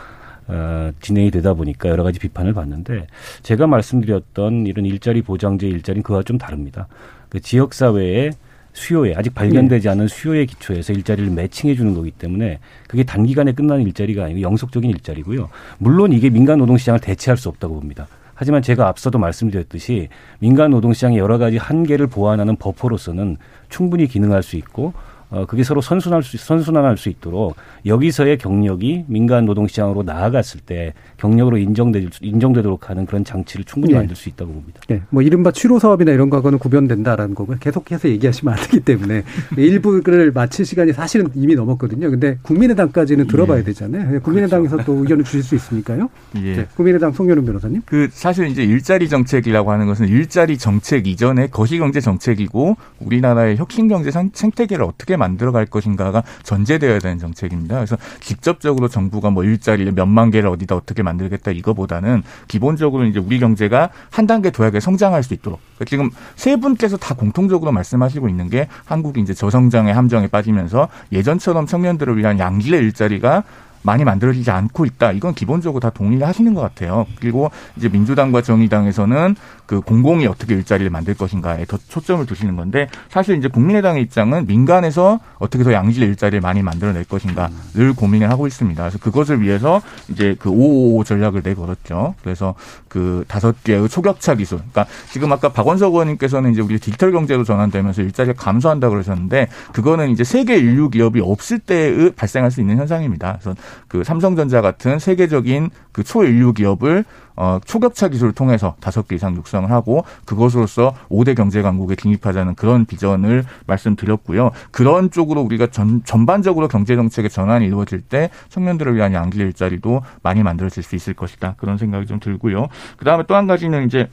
[0.51, 3.07] 어, 진행이 되다 보니까 여러 가지 비판을 받는데
[3.41, 6.87] 제가 말씀드렸던 이런 일자리 보장제 일자리는 그와 좀 다릅니다.
[7.29, 8.31] 그 지역 사회의
[8.73, 14.25] 수요에 아직 발견되지 않은 수요의 기초에서 일자리를 매칭해 주는 거기 때문에 그게 단기간에 끝나는 일자리가
[14.25, 15.49] 아니고 영속적인 일자리고요.
[15.77, 18.07] 물론 이게 민간 노동 시장을 대체할 수 없다고 봅니다.
[18.33, 23.37] 하지만 제가 앞서도 말씀드렸듯이 민간 노동 시장의 여러 가지 한계를 보완하는 버퍼로서는
[23.69, 24.93] 충분히 기능할 수 있고
[25.31, 27.55] 어, 그게 서로 선순할 수, 선순환할 수 있도록
[27.85, 33.99] 여기서의 경력이 민간 노동시장으로 나아갔을 때 경력으로 인정되, 인정되도록 하는 그런 장치를 충분히 네.
[33.99, 34.81] 만들 수 있다고 봅니다.
[34.87, 35.01] 네.
[35.09, 39.23] 뭐 이른바 취로 사업이나 이런 거하고는 구별된다라는 거고 계속해서 얘기하시면 안 되기 때문에
[39.55, 42.11] 일부를 마칠 시간이 사실은 이미 넘었거든요.
[42.11, 43.63] 근데 국민의당까지는 들어봐야 예.
[43.63, 44.19] 되잖아요.
[44.21, 44.91] 국민의당에서 그렇죠.
[44.91, 46.09] 또 의견을 주실 수 있으니까요.
[46.43, 46.55] 예.
[46.57, 46.67] 네.
[46.75, 47.83] 국민의당 송현웅 변호사님.
[47.85, 54.83] 그 사실 이제 일자리 정책이라고 하는 것은 일자리 정책 이전에 거시경제 정책이고 우리나라의 혁신경제 생태계를
[54.83, 57.75] 어떻게 만들어갈 것인가가 전제되어야 되는 정책입니다.
[57.75, 63.89] 그래서 직접적으로 정부가 뭐 일자리 몇만 개를 어디다 어떻게 만들겠다 이거보다는 기본적으로 이제 우리 경제가
[64.09, 68.49] 한 단계 더 하게 성장할 수 있도록 그러니까 지금 세 분께서 다 공통적으로 말씀하시고 있는
[68.49, 73.43] 게 한국이 이제 저성장의 함정에 빠지면서 예전처럼 청년들을 위한 양질의 일자리가
[73.83, 75.11] 많이 만들어지지 않고 있다.
[75.11, 77.05] 이건 기본적으로 다 동의를 하시는 것 같아요.
[77.19, 79.35] 그리고 이제 민주당과 정의당에서는
[79.71, 85.21] 그 공공이 어떻게 일자리를 만들 것인가에 더 초점을 두시는 건데 사실 이제 국민의당의 입장은 민간에서
[85.39, 88.83] 어떻게 더 양질 일자리를 많이 만들어낼 것인가를 고민을 하고 있습니다.
[88.83, 92.15] 그래서 그것을 위해서 이제 그 555 전략을 내걸었죠.
[92.21, 92.53] 그래서
[92.89, 94.57] 그 다섯 개의 초격차 기술.
[94.57, 100.25] 그러니까 지금 아까 박원석 의원님께서는 이제 우리 디지털 경제로 전환되면서 일자리가 감소한다고 그러셨는데 그거는 이제
[100.25, 103.37] 세계 인류 기업이 없을 때의 발생할 수 있는 현상입니다.
[103.39, 103.55] 그래서
[103.87, 107.03] 그 삼성전자 같은 세계적인 그 초인류 기업을
[107.35, 112.85] 어, 초격차 기술을 통해서 다섯 개 이상 육성을 하고 그것으로서 5대 경제 강국에 진입하자는 그런
[112.85, 114.51] 비전을 말씀드렸고요.
[114.71, 120.43] 그런 쪽으로 우리가 전, 전반적으로 경제 정책의 전환이 이루어질 때 청년들을 위한 양질 일자리도 많이
[120.43, 121.55] 만들어질 수 있을 것이다.
[121.57, 122.67] 그런 생각이 좀 들고요.
[122.97, 124.07] 그다음에 또 한 가지는 이제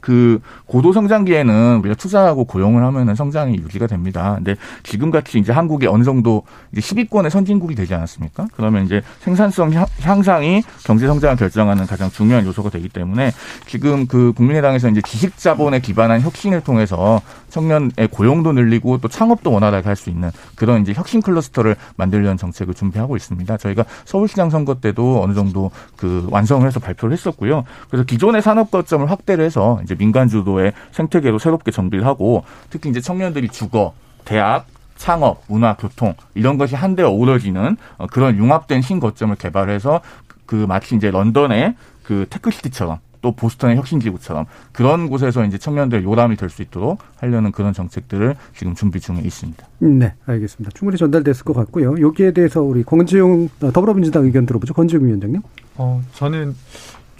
[0.00, 4.34] 그 고도 성장기에는 우리가 투자하고 고용을 하면은 성장이 유지가 됩니다.
[4.36, 8.46] 근데 지금 같이 이제 한국이 어느 정도 이제 10위권의 선진국이 되지 않았습니까?
[8.54, 13.32] 그러면 이제 생산성 향상이 경제 성장을 결정하는 가장 중요한 요소가 되기 때문에
[13.66, 17.20] 지금 그 국민의당에서 이제 지식 자본에 기반한 혁신을 통해서
[17.50, 22.74] 청년의 고용도 늘리고 또 창업도 원활하게 할 수 있는 그런 이제 혁신 클러스터를 만들려는 정책을
[22.74, 23.56] 준비하고 있습니다.
[23.56, 27.64] 저희가 서울시장 선거 때도 어느 정도 그 완성을 해서 발표를 했었고요.
[27.88, 33.00] 그래서 기존의 산업 거점을 확대를 해서 이제 민간 주도의 생태계로 새롭게 정비를 하고 특히 이제
[33.00, 34.66] 청년들이 주거, 대학,
[34.96, 40.00] 창업, 문화, 교통 이런 것이 한데 어우러지는 어, 그런 융합된 신거점을 개발해서
[40.44, 46.48] 그 마치 이제 런던의 그 테크시티처럼 또 보스턴의 혁신지구처럼 그런 곳에서 이제 청년들 요람이 될
[46.48, 49.66] 수 있도록 하려는 그런 정책들을 지금 준비 중에 있습니다.
[49.80, 50.70] 네, 알겠습니다.
[50.74, 52.00] 충분히 전달됐을 것 같고요.
[52.00, 54.74] 여기에 대해서 우리 권지용 어, 더불어민주당 의견 들어보죠.
[54.74, 55.42] 권지용 위원장님.
[55.76, 56.54] 어, 저는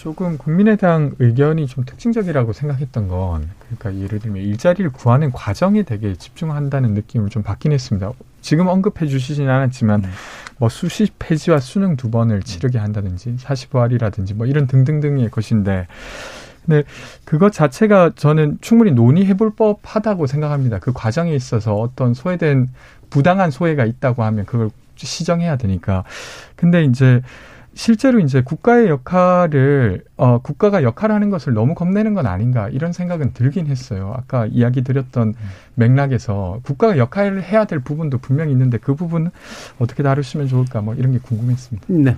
[0.07, 6.95] 조금 국민의당 의견이 좀 특징적이라고 생각했던 건 그러니까 예를 들면 일자리를 구하는 과정에 되게 집중한다는
[6.95, 8.13] 느낌을 좀 받긴 했습니다.
[8.41, 10.09] 지금 언급해 주시진 않았지만 네.
[10.59, 15.89] 뭐 수시 폐지와 수능 두 번을 치르게 한다든지 사시부활이라든지 뭐 이런 등등등의 것인데
[16.65, 16.85] 근데
[17.25, 20.79] 그것 자체가 저는 충분히 논의해 볼 법하다고 생각합니다.
[20.79, 22.69] 그 과정에 있어서 어떤 소외된
[23.11, 26.05] 부당한 소외가 있다고 하면 그걸 시정해야 되니까.
[26.55, 27.23] 근데 이제
[27.77, 33.67] 실제로 이제 국가의 역할을 어 국가가 역할하는 것을 너무 겁내는 건 아닌가 이런 생각은 들긴
[33.67, 34.15] 했어요.
[34.17, 35.35] 아까 이야기 드렸던 음.
[35.75, 39.31] 맥락에서 국가가 역할을 해야 될 부분도 분명히 있는데 그 부분은
[39.79, 41.87] 어떻게 다루시면 좋을까 뭐 이런 게 궁금했습니다.
[41.89, 42.17] 네.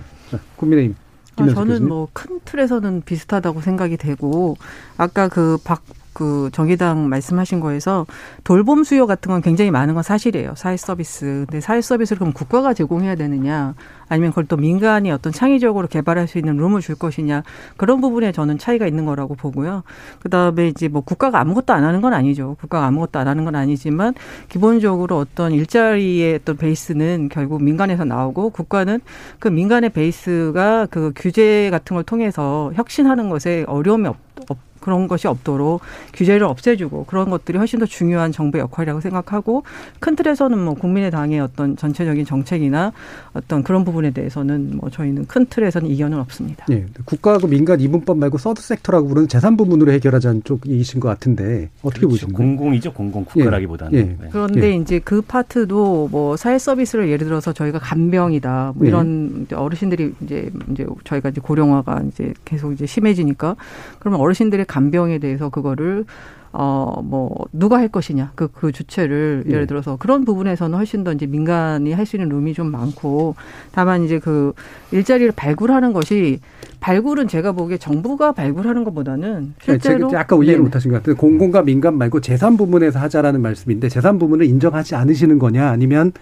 [0.55, 0.95] 국민의힘
[1.35, 4.55] 아, 저는 뭐 큰 틀에서는 비슷하다고 생각이 되고
[4.97, 5.83] 아까 그 박
[6.13, 8.05] 그 정의당 말씀하신 거에서
[8.43, 10.53] 돌봄 수요 같은 건 굉장히 많은 건 사실이에요.
[10.55, 11.45] 사회 서비스.
[11.47, 13.75] 근데 사회 서비스를 그럼 국가가 제공해야 되느냐
[14.09, 17.43] 아니면 그걸 또 민간이 어떤 창의적으로 개발할 수 있는 룸을 줄 것이냐
[17.77, 19.83] 그런 부분에 저는 차이가 있는 거라고 보고요.
[20.21, 22.57] 그다음에 이제 뭐 국가가 아무것도 안 하는 건 아니죠.
[22.59, 24.13] 국가가 아무것도 안 하는 건 아니지만
[24.49, 28.99] 기본적으로 어떤 일자리의 어떤 베이스는 결국 민간에서 나오고 국가는
[29.39, 34.17] 그 민간의 베이스가 그 규제 같은 걸 통해서 혁신하는 것에 어려움이 없,
[34.49, 35.81] 없 그런 것이 없도록
[36.13, 39.63] 규제를 없애주고 그런 것들이 훨씬 더 중요한 정부의 역할이라고 생각하고
[39.99, 42.91] 큰 틀에서는 뭐 국민의당의 어떤 전체적인 정책이나
[43.33, 46.65] 어떤 그런 부분에 대해서는 뭐 저희는 큰 틀에서는 이견은 없습니다.
[46.69, 52.01] 네, 국가하고 민간 이분법 말고 서드 섹터라고 부르는 재산 부분으로 해결하자는 쪽이신 것 같은데 어떻게
[52.01, 52.27] 그렇죠.
[52.27, 52.37] 보십니까?
[52.37, 53.93] 공공이죠, 공공 국가라기보다는.
[53.93, 53.99] 예.
[53.99, 54.03] 예.
[54.03, 54.29] 네.
[54.31, 54.75] 그런데 예.
[54.75, 59.55] 이제 그 파트도 뭐 사회 서비스를 예를 들어서 저희가 간병이다 뭐 이런 예.
[59.55, 63.55] 어르신들이 이제 이제 저희가 이제 고령화가 이제 계속 이제 심해지니까
[63.99, 66.05] 그러면 어르신들의 간 병에 대해서 그거를
[66.51, 68.31] 어, 뭐, 누가 할 것이냐.
[68.33, 69.65] 그, 그 주체를 예를 네.
[69.67, 73.35] 들어서 그런 부분에서는 훨씬 더 이제 민간이 할 수 있는 룸이 좀 많고
[73.71, 74.53] 다만 이제 그
[74.91, 76.39] 일자리를 발굴하는 것이
[76.79, 80.09] 발굴은 제가 보기에 정부가 발굴하는 것보다는 네, 실제로.
[80.09, 81.15] 제가 아까 이해를 못 하신 것 같아요.
[81.17, 86.13] 공공과 민간 말고 재산 부분에서 하자라는 말씀인데 재산 부분을 인정하지 않으시는 거냐 아니면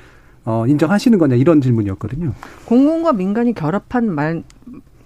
[0.43, 2.34] 어, 인정하시는 거냐 이런 질문이었거든요.
[2.66, 4.43] 공공과 민간이 결합한 말,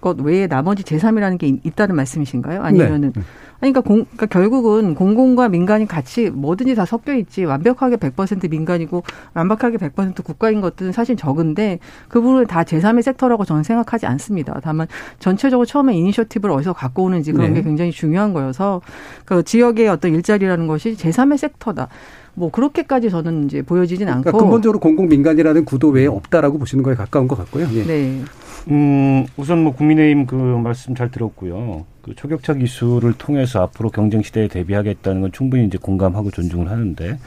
[0.02, 2.62] 것 외에 나머지 제3이라는 게 있다는 말씀이신가요?
[2.62, 3.22] 아니면은 네.
[3.62, 9.04] 그러니까, 공, 그러니까 결국은 공공과 민간이 같이 뭐든지 다 섞여 있지 완벽하게 100% 민간이고
[9.36, 11.78] 완벽하게 100% 국가인 것들은 사실 적은데
[12.10, 14.60] 그 부분을 다 제3의 섹터라고 저는 생각하지 않습니다.
[14.64, 14.88] 다만
[15.20, 17.62] 전체적으로 처음에 이니셔티브를 어디서 갖고 오는지 그런 네.
[17.62, 18.82] 게 굉장히 중요한 거여서
[19.26, 21.88] 그 지역의 어떤 일자리라는 것이 제3의 섹터다.
[22.34, 26.95] 뭐 그렇게까지 저는 이제 보여지진 그러니까 않고 근본적으로 공공 민간이라는 구도 외에 없다라고 보시는 거에
[26.95, 27.68] 가까운 것 같고요.
[27.74, 27.84] 예.
[27.84, 28.22] 네.
[28.70, 31.86] 음, 우선 뭐 국민의힘 그 말씀 잘 들었고요.
[32.01, 37.18] 그 초격차 기술을 통해서 앞으로 경쟁 시대에 대비하겠다는 건 충분히 이제 공감하고 존중을 하는데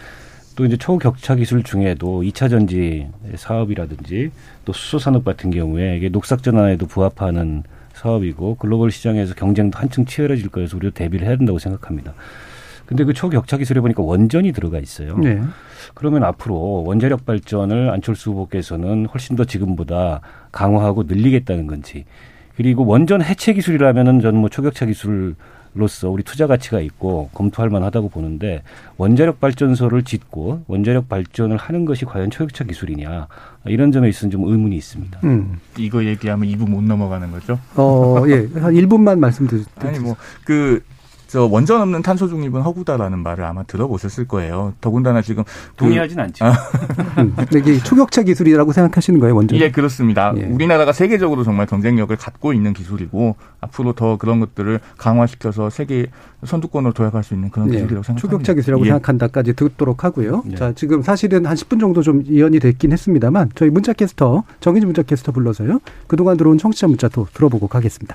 [0.57, 4.31] 또 이제 초격차 기술 중에도 2차 전지 사업이라든지
[4.65, 7.65] 또 수소 산업 같은 경우에 이게 녹색 전환에도 부합하는
[7.95, 12.15] 사업이고 글로벌 시장에서 경쟁도 한층 치열해질 거여서 우리도 대비를 해야 된다고 생각합니다.
[12.87, 15.17] 근데 그 초격차 기술에 보니까 원전이 들어가 있어요.
[15.19, 15.41] 네.
[15.95, 20.21] 그러면 앞으로 원자력 발전을 안철수 후보께서는 훨씬 더 지금보다
[20.55, 22.05] 강화하고 늘리겠다는 건지
[22.57, 28.63] 그리고 원전 해체 기술이라면은 저는 뭐 초격차 기술로서 우리 투자 가치가 있고 검토할 만하다고 보는데
[28.97, 33.27] 원자력 발전소를 짓고 원자력 발전을 하는 것이 과연 초격차 기술이냐
[33.67, 35.21] 이런 점에 있어서는 좀 의문이 있습니다.
[35.25, 35.59] 음.
[35.77, 37.59] 이거 얘기하면 2부 못 넘어가는 거죠?
[37.75, 38.49] 어, 예.
[38.61, 39.69] 한 1분만 말씀드리죠.
[39.83, 40.85] 아니 뭐그
[41.35, 44.73] 저 원전 없는 탄소 중립은 허구다라는 말을 아마 들어보셨을 거예요.
[44.81, 46.45] 더군다나 지금 그 동의하진 그, 않죠.
[46.45, 46.53] 아.
[47.19, 49.59] 음, 이게 초격차 기술이라고 생각하시는 거예요, 원전?
[49.59, 50.33] 예, 그렇습니다.
[50.37, 50.45] 예.
[50.45, 56.07] 우리나라가 세계적으로 정말 경쟁력을 갖고 있는 기술이고 앞으로 더 그런 것들을 강화시켜서 세계
[56.45, 57.79] 선두권으로 도약할 수 있는 그런 예.
[57.79, 58.21] 기술이라고 생각합니다.
[58.21, 58.91] 초격차 기술이라고 예.
[58.91, 60.45] 생각한다까지 듣도록 하고요.
[60.53, 60.55] 예.
[60.55, 65.81] 자, 지금 사실은 한 10분 정도 좀 이연이 됐긴 했습니다만 저희 문자캐스터 정인지 문자캐스터 불러서요.
[66.07, 68.15] 그동안 들어온 청취자 문자도 들어보고 가겠습니다.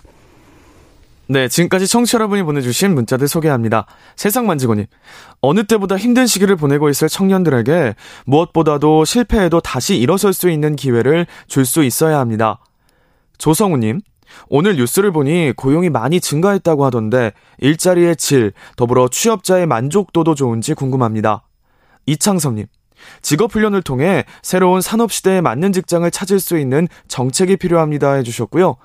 [1.31, 3.85] 네, 지금까지 청취 여러분이 보내주신 문자들 소개합니다.
[4.15, 4.87] 세상 만지고님,
[5.41, 7.93] 어느 때보다 힘든 시기를 보내고 있을 청년들에게
[8.25, 12.59] 무엇보다도 실패해도 다시 일어설 수 있는 기회를 줄 수 있어야 합니다.
[13.37, 14.01] 조성우님,
[14.47, 21.43] 오늘 뉴스를 보니 고용이 많이 증가했다고 하던데 일자리의 질, 더불어 취업자의 만족도도 좋은지 궁금합니다.
[22.07, 22.65] 이창섭님,
[23.21, 28.77] 직업훈련을 통해 새로운 산업시대에 맞는 직장을 찾을 수 있는 정책이 필요합니다 해주셨고요.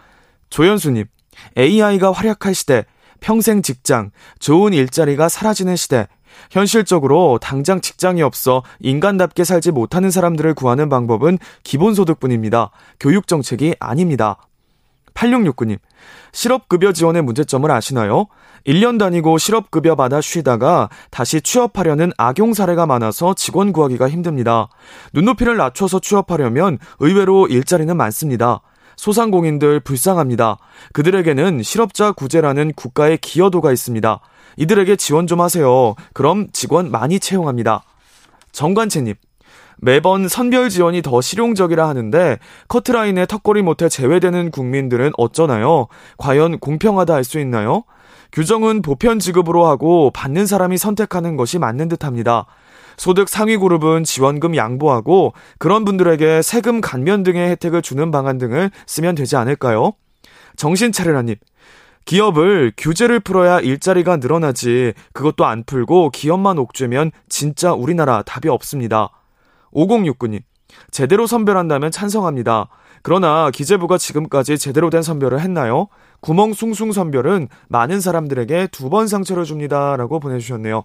[0.51, 1.07] 조현수님,
[1.57, 2.85] AI가 활약할 시대,
[3.20, 6.09] 평생 직장, 좋은 일자리가 사라지는 시대,
[6.51, 12.70] 현실적으로 당장 직장이 없어 인간답게 살지 못하는 사람들을 구하는 방법은 기본소득뿐입니다.
[13.01, 14.37] 교육정책이 아닙니다.
[15.14, 15.78] 8669님,
[16.32, 18.26] 실업급여 지원의 문제점을 아시나요?
[18.66, 24.68] 1년 다니고 실업급여 받아 쉬다가 다시 취업하려는 악용 사례가 많아서 직원 구하기가 힘듭니다.
[25.12, 28.61] 눈높이를 낮춰서 취업하려면 의외로 일자리는 많습니다.
[28.97, 30.59] 소상공인들 불쌍합니다.
[30.92, 34.20] 그들에게는 실업자 구제라는 국가의 기여도가 있습니다.
[34.57, 35.95] 이들에게 지원 좀 하세요.
[36.12, 37.82] 그럼 직원 많이 채용합니다.
[38.53, 39.14] 정관채님.
[39.78, 42.38] 매번 선별 지원이 더 실용적이라 하는데
[42.68, 45.88] 커트라인에 턱걸이 못해 제외되는 국민들은 어쩌나요?
[46.16, 47.82] 과연 공평하다 할 수 있나요?
[48.32, 52.47] 규정은 보편 지급으로 하고 받는 사람이 선택하는 것이 맞는 듯합니다.
[52.97, 59.14] 소득 상위 그룹은 지원금 양보하고 그런 분들에게 세금 감면 등의 혜택을 주는 방안 등을 쓰면
[59.14, 59.92] 되지 않을까요?
[60.57, 61.36] 정신 차려라님.
[62.05, 69.09] 기업을 규제를 풀어야 일자리가 늘어나지 그것도 안 풀고 기업만 옥죄면 진짜 우리나라 답이 없습니다.
[69.72, 70.42] 5069님.
[70.90, 72.68] 제대로 선별한다면 찬성합니다.
[73.03, 75.88] 그러나 기재부가 지금까지 제대로 된 선별을 했나요?
[76.20, 80.84] 구멍 숭숭 선별은 많은 사람들에게 두 번 상처를 줍니다라고 보내주셨네요.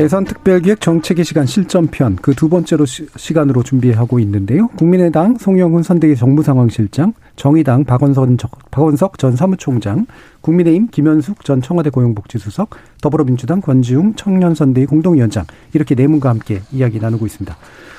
[0.00, 4.68] 대선 특별기획 정책의 시간 실전편 그 두 번째로 시, 간으로 준비하고 있는데요.
[4.68, 10.06] 국민의당 송영훈 선대위 정무상황실장, 정의당 박원석, 박원석 전 사무총장,
[10.40, 12.70] 국민의힘 김현숙 전 청와대 고용복지수석,
[13.02, 15.44] 더불어민주당 권지웅 청년선대위 공동위원장
[15.74, 17.54] 이렇게 네 분과 함께 이야기 나누고 있습니다.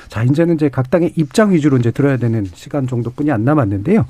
[0.08, 4.06] 자 이제는 이제 각 당의 입장 위주로 이제 들어야 되는 시간 정도뿐이 안 남았는데요.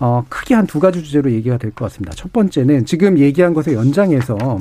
[0.00, 2.12] 어, 크게 한 두 가지 주제로 얘기가 될 것 같습니다.
[2.16, 4.58] 첫 번째는 지금 얘기한 것의 연장에서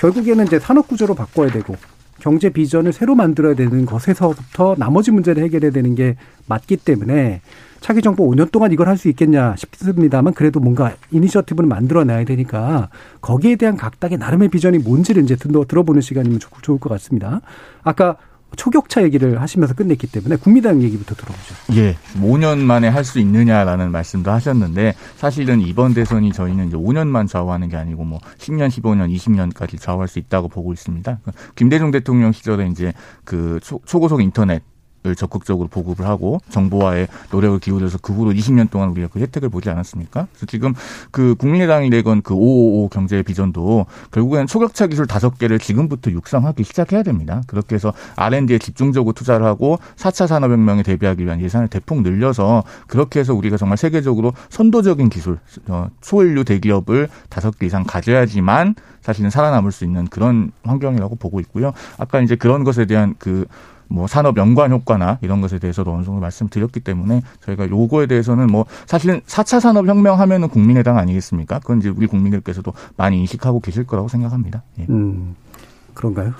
[0.00, 1.76] 결국에는 이제 산업 구조로 바꿔야 되고
[2.24, 6.16] 경제 비전을 새로 만들어야 되는 것에서부터 나머지 문제를 해결해야 되는 게
[6.46, 7.42] 맞기 때문에
[7.82, 12.88] 차기 정부 5년 동안 이걸 할 수 있겠냐 싶습니다만 그래도 뭔가 이니셔티브를 만들어놔야 되니까
[13.20, 17.42] 거기에 대한 각 당의 나름의 비전이 뭔지를 이제 들어보는 시간이면 좋을 것 같습니다.
[17.82, 18.16] 아까
[18.54, 21.54] 초격차 얘기를 하시면서 끝냈기 때문에 국민당 얘기부터 들어보죠.
[21.76, 21.96] 예.
[22.20, 27.76] 5년 만에 할 수 있느냐라는 말씀도 하셨는데 사실은 이번 대선이 저희는 이제 5년만 좌우하는 게
[27.76, 31.20] 아니고 뭐 10년, 15년, 20년까지 좌우할 수 있다고 보고 있습니다.
[31.54, 32.92] 김대중 대통령 시절에 이제
[33.24, 34.73] 그 초, 초고속 인터넷 을
[35.12, 40.28] 적극적으로 보급을 하고 정부와의 노력을 기울여서 그 후로 20년 동안 우리가 그 혜택을 보지 않았습니까?
[40.30, 40.72] 그래서 지금
[41.10, 47.02] 그 국민의당이 내건 그 555 경제 비전도 결국에는 초격차 기술 다섯 개를 지금부터 육성하기 시작해야
[47.02, 47.42] 됩니다.
[47.46, 53.34] 그렇게 해서 R&D에 집중적으로 투자를 하고 4차 산업혁명에 대비하기 위한 예산을 대폭 늘려서 그렇게 해서
[53.34, 55.38] 우리가 정말 세계적으로 선도적인 기술,
[55.68, 61.72] 어, 초인류 대기업을 다섯 개 이상 가져야지만 사실은 살아남을 수 있는 그런 환경이라고 보고 있고요.
[61.98, 63.44] 아까 이제 그런 것에 대한 그
[63.94, 68.66] 뭐 산업 연관 효과나 이런 것에 대해서도 어느 정도 말씀드렸기 때문에 저희가 요거에 대해서는 뭐
[68.86, 71.60] 사실은 4차 산업 혁명 하면은 국민의당 아니겠습니까?
[71.60, 74.64] 그건 이제 우리 국민들께서도 많이 인식하고 계실 거라고 생각합니다.
[74.80, 74.86] 예.
[74.90, 75.36] 음.
[75.94, 76.32] 그런가요?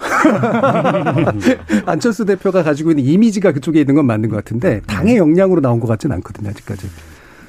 [1.87, 5.87] 안철수 대표가 가지고 있는 이미지가 그쪽에 있는 건 맞는 것 같은데 당의 역량으로 나온 것
[5.87, 6.89] 같지는 않거든요 아직까지.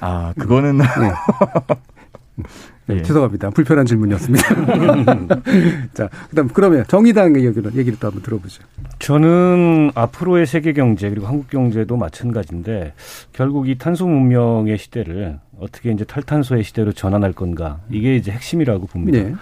[0.02, 0.86] 아 그거는 네.
[2.88, 3.02] 네, 예.
[3.02, 3.50] 죄송합니다.
[3.50, 4.48] 불편한 질문이었습니다.
[5.94, 8.64] 자, 그다음 그러면 정의당 얘기를 얘기를 또 한번 들어보죠.
[9.00, 12.94] 저는 앞으로의 세계 경제 그리고 한국 경제도 마찬가지인데
[13.34, 19.20] 결국 이 탄소 문명의 시대를 어떻게 이제 탈탄소의 시대로 전환할 건가 이게 이제 핵심이라고 봅니다.
[19.20, 19.34] 네.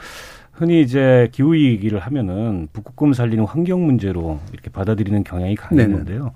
[0.53, 6.31] 흔히 이제 기후 위기를 하면은 북극곰 살리는 환경 문제로 이렇게 받아들이는 경향이 강했는데요.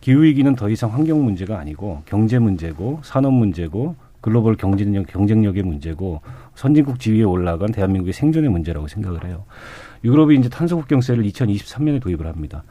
[0.00, 6.20] 기후 위기는 더 이상 환경 문제가 아니고 경제 문제고 산업 문제고 글로벌 경쟁력, 경쟁력의 문제고
[6.58, 9.44] 선진국 지위에 올라간 대한민국의 생존의 문제라고 생각을 해요.
[10.02, 12.64] 유럽이 이제 탄소 국경세를 2023년에 도입을 합니다.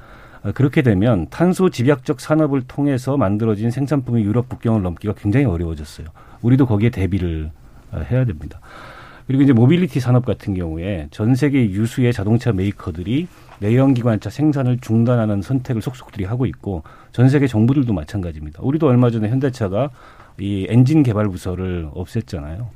[0.43, 6.07] 아, 그렇게 되면 탄소 집약적 산업을 통해서 만들어진 생산품이 유럽 국경을 넘기가 굉장히 어려워졌어요.
[6.41, 7.51] 우리도 거기에 대비를
[7.91, 8.59] 아, 해야 됩니다.
[9.25, 13.27] 그리고 이제 모빌리티 산업 같은 경우에 전 세계 유수의 자동차 메이커들이
[13.59, 16.83] 내연기관차 생산을 중단하는 선택을 속속들이 하고 있고
[17.13, 18.59] 전 세계 정부들도 마찬가지입니다.
[18.63, 19.91] 우리도 얼마 전에 현대차가
[20.39, 22.67] 이 엔진 개발 부서를 없앴잖아요.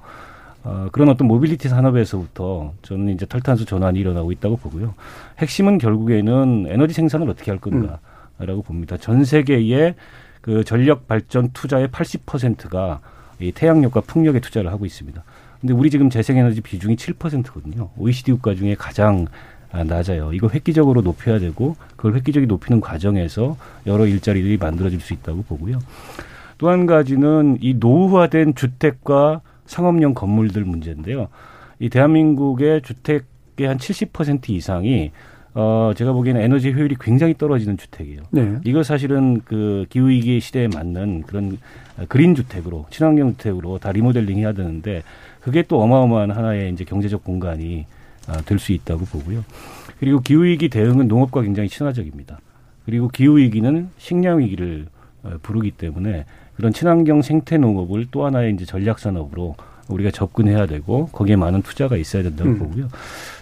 [0.63, 4.93] 어, 그런 어떤 모빌리티 산업에서부터 저는 이제 탈탄소 전환이 일어나고 있다고 보고요.
[5.39, 7.99] 핵심은 결국에는 에너지 생산을 어떻게 할 건가라고
[8.39, 8.63] 음.
[8.63, 8.97] 봅니다.
[8.97, 9.95] 전 세계의
[10.41, 12.99] 그 전력 발전 투자의 80%가
[13.39, 15.23] 이 태양력과 풍력에 투자를 하고 있습니다.
[15.61, 17.89] 근데 우리 지금 재생에너지 비중이 7%거든요.
[17.97, 19.27] OECD 국가 중에 가장
[19.71, 20.33] 낮아요.
[20.33, 23.57] 이거 획기적으로 높여야 되고 그걸 획기적이 높이는 과정에서
[23.87, 25.79] 여러 일자리들이 만들어질 수 있다고 보고요.
[26.57, 29.41] 또 한 가지는 이 노후화된 주택과
[29.75, 31.29] 상업용 건물들 문제인데요.
[31.79, 35.11] 이 대한민국의 주택의 한 70% 이상이
[35.53, 38.21] 어 제가 보기에는 에너지 효율이 굉장히 떨어지는 주택이에요.
[38.31, 38.57] 네.
[38.65, 41.57] 이거 사실은 그 기후 위기 시대에 맞는 그런
[42.09, 45.03] 그린 주택으로 친환경 주택으로 다 리모델링 해야 되는데
[45.41, 47.85] 그게 또 어마어마한 하나의 이제 경제적 공간이
[48.27, 49.43] 아, 될 수 있다고 보고요.
[49.99, 52.39] 그리고 기후 위기 대응은 농업과 굉장히 친화적입니다.
[52.85, 54.87] 그리고 기후 위기는 식량 위기를
[55.23, 56.25] 어, 부르기 때문에
[56.61, 59.55] 그런 친환경 생태 농업을 또 하나의 이제 전략 산업으로
[59.87, 62.59] 우리가 접근해야 되고 거기에 많은 투자가 있어야 된다고 음.
[62.59, 62.87] 보고요.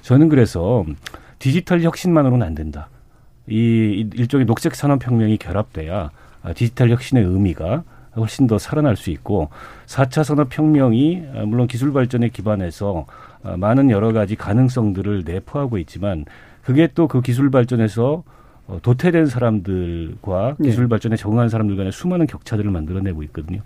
[0.03, 0.85] 저는 그래서
[1.37, 2.87] 디지털 혁신만으로는 안 된다.
[3.45, 6.11] 이 일종의 녹색 산업 혁명이 결합돼야
[6.55, 7.83] 디지털 혁신의 의미가
[8.15, 9.49] 훨씬 더 살아날 수 있고
[9.85, 13.05] 4차 산업 혁명이 물론 기술 발전에 기반해서
[13.57, 16.23] 많은 여러 가지 가능성들을 내포하고 있지만
[16.63, 18.23] 그게 또 그 기술 발전에서 어,
[18.81, 20.69] 도태된 사람들과 네.
[20.69, 23.61] 기술 발전에 적응한 사람들 간의 수많은 격차들을 만들어내고 있거든요.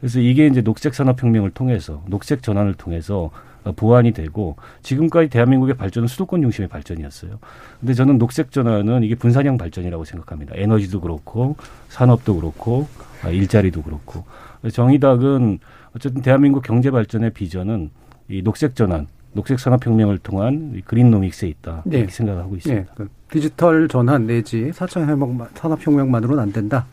[0.00, 3.30] 그래서 이게 이제 녹색 산업 혁명을 통해서 녹색 전환을 통해서
[3.64, 7.38] 어, 보완이 되고 지금까지 대한민국의 발전은 수도권 중심의 발전이었어요.
[7.80, 10.52] 근데 저는 녹색 전환은 이게 분산형 발전이라고 생각합니다.
[10.56, 11.56] 에너지도 그렇고
[11.88, 12.86] 산업도 그렇고
[13.22, 14.24] 아, 일자리도 그렇고
[14.70, 15.58] 정의당은
[15.96, 17.90] 어쨌든 대한민국 경제 발전의 비전은
[18.28, 21.98] 이 녹색 전환 녹색 산업혁명을 통한 그린 노믹스에 있다 네.
[21.98, 22.94] 이렇게 생각하고 있습니다.
[22.98, 23.04] 네.
[23.34, 26.86] 그 디지털 전환 내지 4차 산업혁명만으로는 안 된다.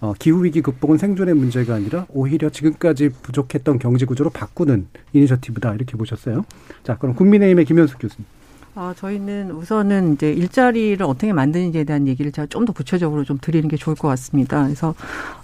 [0.00, 5.74] 어, 기후위기 극복은 생존의 문제가 아니라 오히려 지금까지 부족했던 경제구조로 바꾸는 이니셔티브다.
[5.74, 6.44] 이렇게 보셨어요.
[6.82, 8.26] 자, 그럼 국민의힘의 김현숙 교수님.
[8.76, 13.68] 아, 저희는 우선은 이제 일자리를 어떻게 만드는지에 대한 얘기를 제가 좀 더 구체적으로 좀 드리는
[13.68, 14.64] 게 좋을 것 같습니다.
[14.64, 14.94] 그래서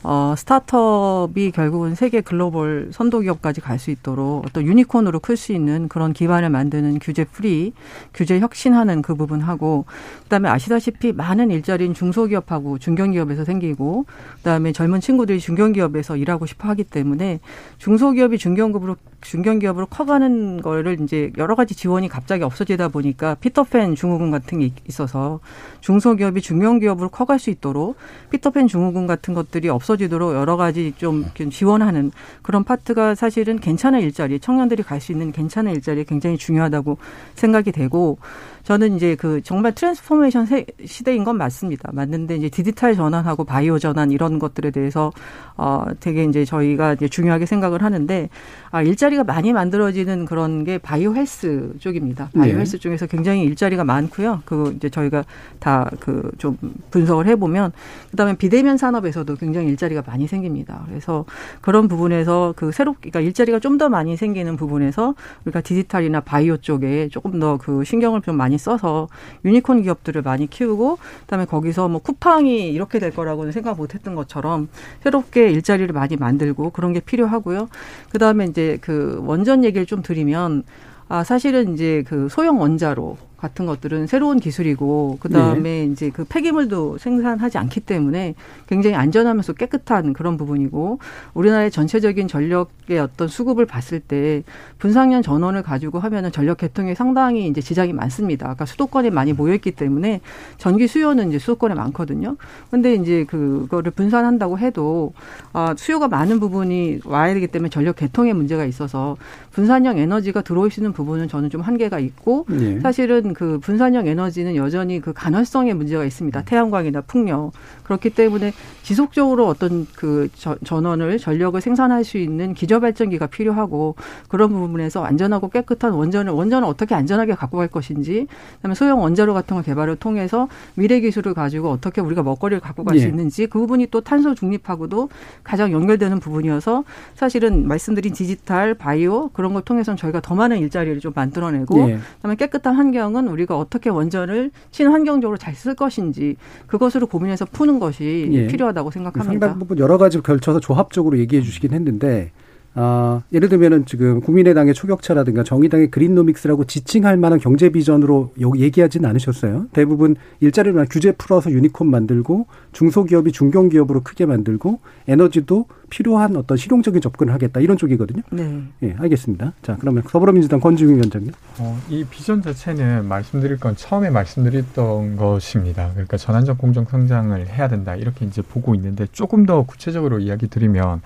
[0.02, 5.86] 어, 스타트업이 결국은 세계 글로벌 선도 기업까지 갈 수 있도록 어떤 유니콘으로 클 수 있는
[5.88, 7.72] 그런 기반을 만드는 규제 free,
[8.14, 9.84] 규제 혁신하는 그 부분하고
[10.24, 14.06] 그 다음에 아시다시피 많은 일자리는 중소기업하고 중견기업에서 생기고
[14.36, 17.38] 그 다음에 젊은 친구들이 중견기업에서 일하고 싶어 하기 때문에
[17.78, 24.60] 중소기업이 중견급으로 중견기업으로 커가는 거를 이제 여러 가지 지원이 갑자기 없어지다 보니까 피터팬 증후군 같은
[24.60, 25.40] 게 있어서
[25.80, 27.96] 중소기업이 중견기업으로 커갈 수 있도록
[28.30, 32.12] 피터팬 증후군 같은 것들이 없어지도록 여러 가지 좀 지원하는
[32.42, 36.98] 그런 파트가 사실은 괜찮은 일자리, 청년들이 갈 수 있는 괜찮은 일자리 굉장히 중요하다고
[37.34, 38.18] 생각이 되고
[38.64, 40.46] 저는 이제 그 정말 transformation
[40.84, 41.90] 시대인 건 맞습니다.
[41.92, 45.10] 맞는데 이제 디지털 전환하고 바이오 전환 이런 것들에 대해서
[45.56, 48.28] 어 되게 이제 저희가 이제 중요하게 생각을 하는데
[48.70, 52.30] 아 일자리 가 많이 만들어지는 그런 게 바이오 헬스 쪽입니다.
[52.34, 52.58] 바이오 네.
[52.60, 54.42] 헬스 쪽에서 굉장히 일자리가 많고요.
[54.44, 55.24] 그 이제 저희가
[55.58, 56.56] 다 그 좀
[56.90, 57.72] 분석을 해 보면
[58.10, 60.84] 그다음에 비대면 산업에서도 굉장히 일자리가 많이 생깁니다.
[60.88, 61.24] 그래서
[61.60, 65.14] 그런 부분에서 그 새롭게 그러니까 일자리가 좀 더 많이 생기는 부분에서
[65.46, 69.08] 우리가 디지털이나 바이오 쪽에 조금 더 그 신경을 좀 많이 써서
[69.44, 74.68] 유니콘 기업들을 많이 키우고 그다음에 거기서 뭐 쿠팡이 이렇게 될 거라고는 생각 못 했던 것처럼
[75.02, 77.68] 새롭게 일자리를 많이 만들고 그런 게 필요하고요.
[78.12, 80.64] 그다음에 이제 그 원전 얘기를 좀 드리면
[81.08, 85.84] 아 사실은 이제 그 소형 원자로 같은 것들은 새로운 기술이고 그다음에 네.
[85.84, 88.34] 이제 그 폐기물도 생산하지 않기 때문에
[88.68, 90.98] 굉장히 안전하면서 깨끗한 그런 부분이고
[91.32, 94.42] 우리나라의 전체적인 전력의 어떤 수급을 봤을 때
[94.78, 98.50] 분상년 전원을 가지고 하면은 전력 개통에 상당히 이제 지장이 많습니다.
[98.50, 100.20] 아까 수도권에 많이 모여 있기 때문에
[100.58, 102.36] 전기 수요는 이제 수도권에 많거든요.
[102.70, 105.14] 근데 이제 그거를 분산한다고 해도
[105.52, 109.16] 아 수요가 많은 부분이 와야 되기 때문에 전력 개통에 문제가 있어서
[109.52, 112.80] 분산형 에너지가 들어올 수 있는 부분은 저는 좀 한계가 있고 네.
[112.80, 116.42] 사실은 그 분산형 에너지는 여전히 그 간헐성의 문제가 있습니다.
[116.42, 117.52] 태양광이나 풍력.
[117.84, 118.52] 그렇기 때문에
[118.82, 120.28] 지속적으로 어떤 그
[120.64, 123.96] 전원을 전력을 생산할 수 있는 기저 발전기가 필요하고
[124.28, 129.56] 그런 부분에서 안전하고 깨끗한 원전을 원전을 어떻게 안전하게 갖고 갈 것인지 그다음에 소형 원자로 같은
[129.56, 133.08] 거 개발을 통해서 미래 기술을 가지고 어떻게 우리가 먹거리를 갖고 갈수 예.
[133.08, 135.08] 있는지 그 부분이 또 탄소 중립하고도
[135.42, 141.12] 가장 연결되는 부분이어서 사실은 말씀드린 디지털 바이오 그런 걸 통해서는 저희가 더 많은 일자리를 좀
[141.14, 141.98] 만들어내고 예.
[142.16, 146.36] 그다음에 깨끗한 환경은 방법은 우리가 어떻게 원전을 친환경적으로 잘 쓸 것인지
[146.68, 148.46] 그것으로 고민해서 푸는 것이 예.
[148.46, 149.46] 필요하다고 생각합니다.
[149.46, 152.30] 상당 부분 여러 가지 걸쳐서 조합적으로 얘기해 주시긴 했는데
[152.74, 159.66] 아, 예를 들면은 지금 국민의당의 초격차라든가 정의당의 그린노믹스라고 지칭할 만한 경제 비전으로 얘기하지는 않으셨어요.
[159.72, 167.34] 대부분 일자리를 규제 풀어서 유니콘 만들고 중소기업이 중견기업으로 크게 만들고 에너지도 필요한 어떤 실용적인 접근을
[167.34, 168.22] 하겠다 이런 쪽이거든요.
[168.30, 168.62] 네.
[168.84, 169.52] 예, 알겠습니다.
[169.62, 171.32] 자, 그러면 더불어민주당 권지웅 위원장님.
[171.58, 175.90] 어, 이 비전 자체는 말씀드릴 건 처음에 말씀드렸던 것입니다.
[175.90, 181.02] 그러니까 전환적 공정 성장을 해야 된다 이렇게 이제 보고 있는데 조금 더 구체적으로 이야기 드리면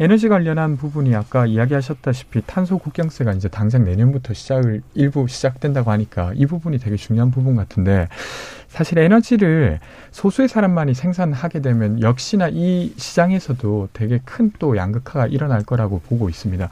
[0.00, 6.46] 에너지 관련한 부분이 아까 이야기하셨다시피 탄소 국경세가 이제 당장 내년부터 시작을 일부 시작된다고 하니까 이
[6.46, 8.08] 부분이 되게 중요한 부분 같은데
[8.68, 9.80] 사실 에너지를
[10.10, 16.68] 소수의 사람만이 생산하게 되면 역시나 이 시장에서도 되게 큰 또 양극화가 일어날 거라고 보고 있습니다.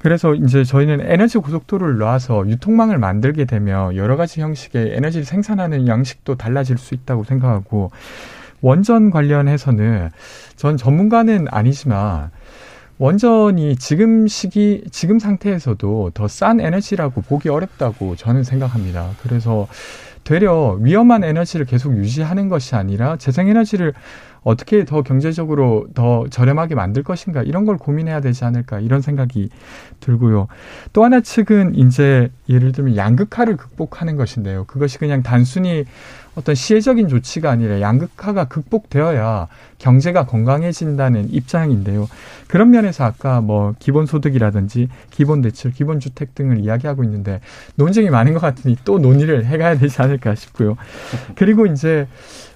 [0.00, 6.36] 그래서 이제 저희는 에너지 고속도로를 놔서 유통망을 만들게 되면 여러 가지 형식의 에너지를 생산하는 양식도
[6.36, 7.92] 달라질 수 있다고 생각하고
[8.60, 10.10] 원전 관련해서는
[10.56, 12.30] 전 전문가는 아니지만
[13.02, 19.10] 원전이 지금 시기, 지금 상태에서도 더 싼 에너지라고 보기 어렵다고 저는 생각합니다.
[19.24, 19.66] 그래서
[20.22, 23.92] 되려 위험한 에너지를 계속 유지하는 것이 아니라 재생에너지를
[24.44, 29.48] 어떻게 더 경제적으로 더 저렴하게 만들 것인가 이런 걸 고민해야 되지 않을까 이런 생각이
[29.98, 30.46] 들고요.
[30.92, 34.64] 또 하나 측은 이제 예를 들면 양극화를 극복하는 것인데요.
[34.66, 35.86] 그것이 그냥 단순히
[36.34, 42.08] 어떤 시혜적인 조치가 아니라 양극화가 극복되어야 경제가 건강해진다는 입장인데요.
[42.48, 47.40] 그런 면에서 아까 뭐 기본소득이라든지 기본대출, 기본주택 등을 이야기하고 있는데
[47.74, 50.76] 논쟁이 많은 것 같으니 또 논의를 해가야 되지 않을까 싶고요.
[51.34, 52.06] 그리고 이제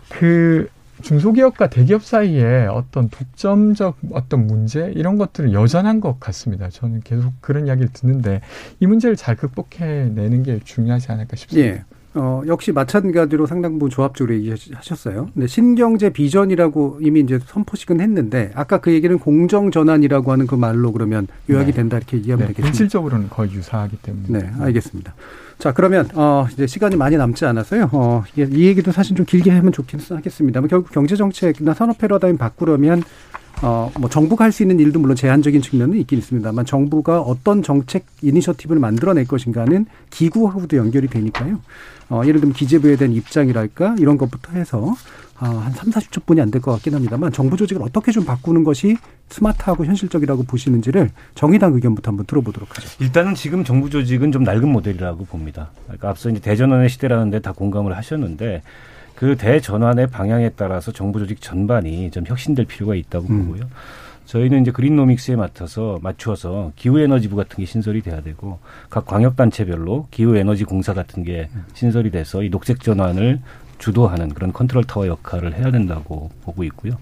[0.09, 0.69] 그
[1.03, 6.71] 중소기업과 대기업 사이에 어떤 독점적 어떤 문제 이런 것들은 여전한 것 같습니다.
[6.71, 8.41] 저는 계속 그런 이야기를 듣는데
[8.81, 11.69] 이 문제를 잘 극복해내는 게 중요하지 않을까 싶습니다.
[11.69, 11.96] 예.
[12.17, 15.31] 어, 역시 마찬가지로 상당 부분 조합적으로 얘기하셨어요.
[15.35, 20.93] 근데 신경제 비전이라고 이미 이제 선포식은 했는데 아까 그 얘기는 공정 전환이라고 하는 그 말로
[20.93, 21.77] 그러면 요약이 네.
[21.77, 22.71] 된다 이렇게 이해하면 네, 되겠습니다.
[22.71, 24.39] 본질적으로는 거의 유사하기 때문에.
[24.39, 25.15] 네, 알겠습니다.
[25.59, 27.91] 자, 그러면 어 이제 시간이 많이 남지 않아서요.
[27.93, 30.61] 어, 이 얘기도 사실 좀 길게 하면 좋긴 하겠습니다.
[30.61, 33.03] 뭐 결국 경제 정책이나 산업 패러다임 바꾸려면
[33.63, 38.05] 어, 뭐 정부가 할 수 있는 일도 물론 제한적인 측면은 있긴 있습니다만 정부가 어떤 정책
[38.23, 41.61] 이니셔티브를 만들어낼 것인가는 기구하고도 연결이 되니까요.
[42.09, 44.95] 어, 예를 들면 기재부에 대한 입장이랄까 이런 것부터 해서
[45.39, 48.63] 어, 한 3, 40초 분이 안 될 것 같긴 합니다만 정부 조직을 어떻게 좀 바꾸는
[48.65, 48.97] 것이
[49.29, 52.89] 스마트하고 현실적이라고 보시는지를 정의당 의견부터 한번 들어보도록 하죠.
[53.01, 55.71] 일단은 지금 정부 조직은 좀 낡은 모델이라고 봅니다.
[55.85, 58.63] 그러니까 앞서 이제 대전환의 시대라는데 다 공감을 하셨는데
[59.17, 63.47] 그 대전환의 방향에 따라서 정부 조직 전반이 좀 혁신될 필요가 있다고 음.
[63.47, 63.63] 보고요.
[64.27, 68.59] 저희는 이제 그린노믹스에 맡아서 맞추어서 기후에너지부 같은 게 신설이 돼야 되고
[68.91, 73.41] 각 광역단체별로 기후에너지 공사 같은 게 신설이 돼서 이 녹색 전환을
[73.79, 76.95] 주도하는 그런 컨트롤 타워 역할을 해야 된다고 보고 있고요.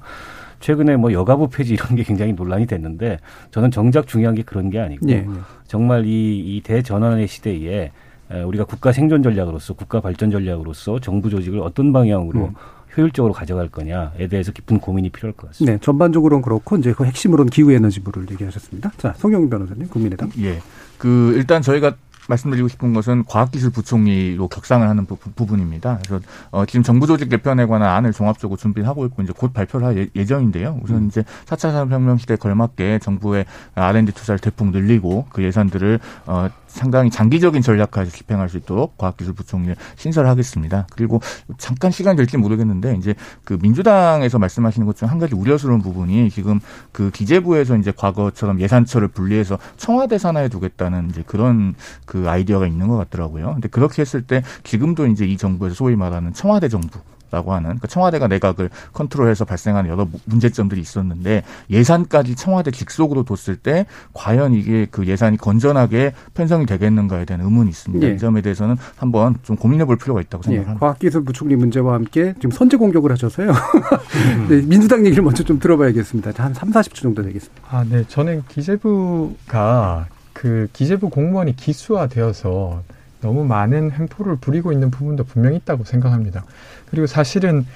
[0.61, 3.19] 최근에 뭐 여가부 폐지 이런 게 굉장히 논란이 됐는데
[3.51, 5.35] 저는 정작 중요한 게 그런 게 아니고 네, 네.
[5.67, 7.91] 정말 이, 이 대전환의 시대에
[8.31, 12.55] 우리가 국가 생존 전략으로서 국가 발전 전략으로서 정부 조직을 어떤 방향으로 음.
[12.97, 15.73] 효율적으로 가져갈 거냐에 대해서 깊은 고민이 필요할 것 같습니다.
[15.73, 18.93] 네, 전반적으로는 그렇고 이제 그 핵심으로는 기후 에너지부를 얘기하셨습니다.
[18.97, 20.31] 자, 송영 변호사님, 국민의당.
[20.39, 20.61] 예.
[20.99, 21.95] 그 일단 저희가
[22.29, 27.67] 말씀드리고 싶은 것은 과학기술부총리로 격상을 하는 부, 분 입니다 그래서 어, 지금 정부 조직 개편에
[27.67, 31.07] 관한 안을 종합적으로 준비를 하고 있고 이제 곧 발표를 할 예, 정인데요 우선 음.
[31.09, 33.45] 이제 4차 산업혁명 시대에 걸맞게 정부의
[33.75, 40.89] R&D 투자를 대폭 늘리고 그 예산들을 어, 상당히 장기적인 전략까지 집행할 수 있도록 과학기술부총리를 신설하겠습니다.
[40.93, 41.21] 그리고
[41.57, 43.15] 잠깐 시간이 될지 모르겠는데 이제
[43.45, 46.61] 그 민주당에서 말씀하시는 것 중 한 가지 우려스러운 부분이 지금
[46.91, 51.75] 그 기재부에서 이제 과거처럼 예산처를 분리해서 청와대 산하에 두겠다는 이제 그런
[52.07, 53.53] 그 아이디어가 있는 것 같더라고요.
[53.53, 56.99] 근데 그렇게 했을 때 지금도 이제 이 정부에서 소위 말하는 청와대 정부
[57.35, 63.87] 라고 하는 그러니까 청와대가 내각을 컨트롤해서 발생하는 여러 문제점들이 있었는데 예산까지 청와대 직속으로 뒀을 때
[64.13, 68.07] 과연 이게 그 예산이 건전하게 편성이 되겠는가에 대한 의문이 있습니다.
[68.07, 68.15] 예.
[68.15, 70.51] 이 점에 대해서는 한번 좀 고민해 볼 필요가 있다고 예.
[70.51, 70.77] 생각합니다.
[70.77, 70.79] 예.
[70.79, 73.51] 과학기술 부총리 문제와 함께 지금 선제 공격을 하셔서요.
[73.51, 74.47] 음.
[74.49, 76.31] 네, 민주당 얘기를 먼저 좀 들어봐야겠습니다.
[76.37, 77.63] 한 3, 40초 정도 되겠습니다.
[77.69, 78.05] 아, 네.
[78.07, 82.83] 저는 기재부가 그 기재부 공무원이 기수화되어서
[83.25, 86.45] 너무 많은 횡포를 부리고 있는 부분도 분명히 있다고 생각합니다.
[86.91, 87.67] 그리고 사실은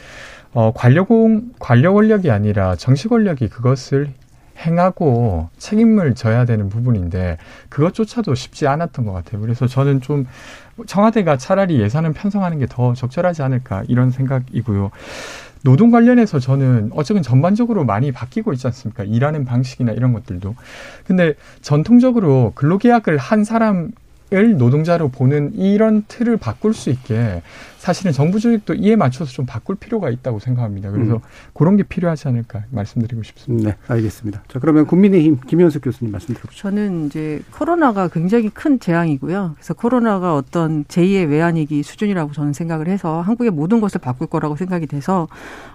[0.52, 4.10] 어, 관료공 관료 권력이 아니라 정치 권력이 그것을
[4.58, 7.38] 행하고 책임을 져야 되는 부분인데
[7.70, 9.40] 그것조차도 쉽지 않았던 것 같아요.
[9.40, 10.26] 그래서 저는 좀
[10.86, 14.90] 청와대가 차라리 예산을 편성하는 게 더 적절하지 않을까 이런 생각이고요.
[15.64, 19.04] 노동 관련해서 저는 어쨌든 전반적으로 많이 바뀌고 있지 않습니까?
[19.04, 20.54] 일하는 방식이나 이런 것들도.
[21.06, 23.92] 근데 전통적으로 근로계약을 한 사람
[24.30, 27.40] 을 노동자로 보는 이런 틀을 바꿀 수 있게
[27.78, 30.90] 사실은 정부 조직도 이에 맞춰서 좀 바꿀 필요가 있다고 생각합니다.
[30.90, 31.20] 그래서 음.
[31.54, 33.70] 그런 게 필요하지 않을까 말씀드리고 싶습니다.
[33.70, 34.42] 네, 알겠습니다.
[34.46, 36.58] 자, 그러면 국민의힘 김현숙 교수님 말씀 들어보죠.
[36.58, 39.52] 저는 이제 코로나가 굉장히 큰 재앙이고요.
[39.54, 44.86] 그래서 코로나가 어떤 제2의 외환위기 수준이라고 저는 생각을 해서 한국의 모든 것을 바꿀 거라고 생각이
[44.86, 45.26] 돼서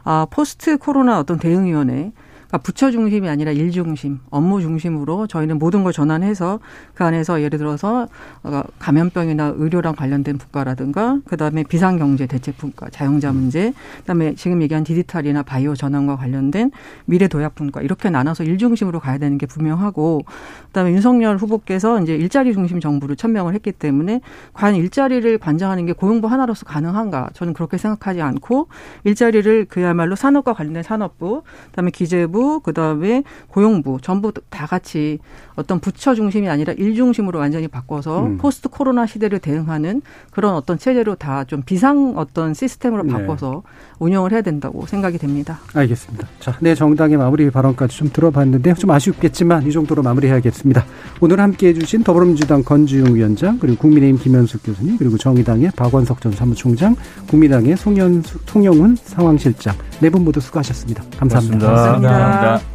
[0.04, 2.12] 아, 포스트 코로나 어떤 대응위원회
[2.54, 6.60] 그러니까 부처 중심이 아니라 일 중심, 업무 중심으로 저희는 모든 걸 전환해서
[6.93, 8.08] 그 안에서 예를 들어서
[8.43, 15.41] 어, 감염병이나 의료랑 관련된 국가라든가 그다음에 비상경제 대책 분과 자영자 문제, 그다음에 지금 얘기한 디지털이나
[15.41, 16.70] 바이오 전환과 관련된
[17.06, 20.22] 미래 도약 분과 이렇게 나눠서 일 중심으로 가야 되는 게 분명하고
[20.68, 24.22] 그다음에 윤석열 후보께서 이제 일자리 중심 정부를 천명을 했기 때문에
[24.54, 27.30] 과연 일자리를 관장하는 게 고용부 하나로서 가능한가?
[27.34, 28.68] 저는 그렇게 생각하지 않고
[29.06, 31.41] 일자리를 그야말로 산업과 관련된 산업부,
[31.72, 35.20] 그다음에 기재부 정부, 그 다음에 고용부, 전부 다 같이
[35.56, 38.38] 어떤 부처 중심이 아니라 일 중심으로 완전히 바꿔서 음.
[38.38, 43.12] 포스트 코로나 시대를 대응하는 그런 어떤 체제로 다 좀 비상 어떤 시스템으로 네.
[43.12, 43.93] 바꿔서 네.
[44.00, 45.60] 운영을 해야 된다고 생각이 됩니다.
[45.74, 46.28] 알겠습니다.
[46.39, 50.86] 자, 내 네, 정당의 마무리 발언까지 좀 들어봤는데 좀 아쉽겠지만 이 정도로 마무리해야겠습니다.
[51.22, 56.95] 오늘 함께해 주신 더불어민주당 건주용 위원장 그리고 국민의힘 김현숙 교수님 그리고 정의당의 박원석 전 사무총장
[57.28, 61.03] 국민당의 송현수, 송영훈 상황실장 네 분 모두 수고하셨습니다.
[61.18, 61.68] 감사합니다.
[61.68, 62.10] 감사합니다.
[62.10, 62.74] 감사합니다.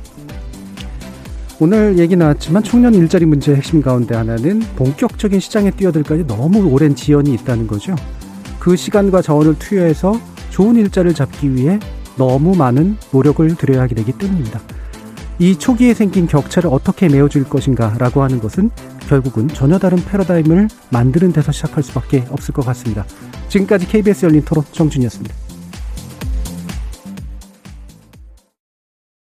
[1.60, 7.34] 오늘 얘기 나왔지만 청년 일자리 문제의 핵심 가운데 하나는 본격적인 시장에 뛰어들까지 너무 오랜 지연이
[7.34, 7.96] 있다는 거죠.
[8.60, 10.20] 그 시간과 자원을 투여해서
[10.58, 11.78] 좋은 일자리를 잡기 위해
[12.16, 14.60] 너무 많은 노력을 들여야 하게 되기 때문입니다.
[15.38, 18.70] 이 초기에 생긴 격차를 어떻게 메워줄 것인가 라고 하는 것은
[19.08, 23.06] 결국은 전혀 다른 패러다임을 만드는 데서 시작할 수밖에 없을 것 같습니다.
[23.48, 25.47] 지금까지 KBS 열린 토론 정준이었습니다.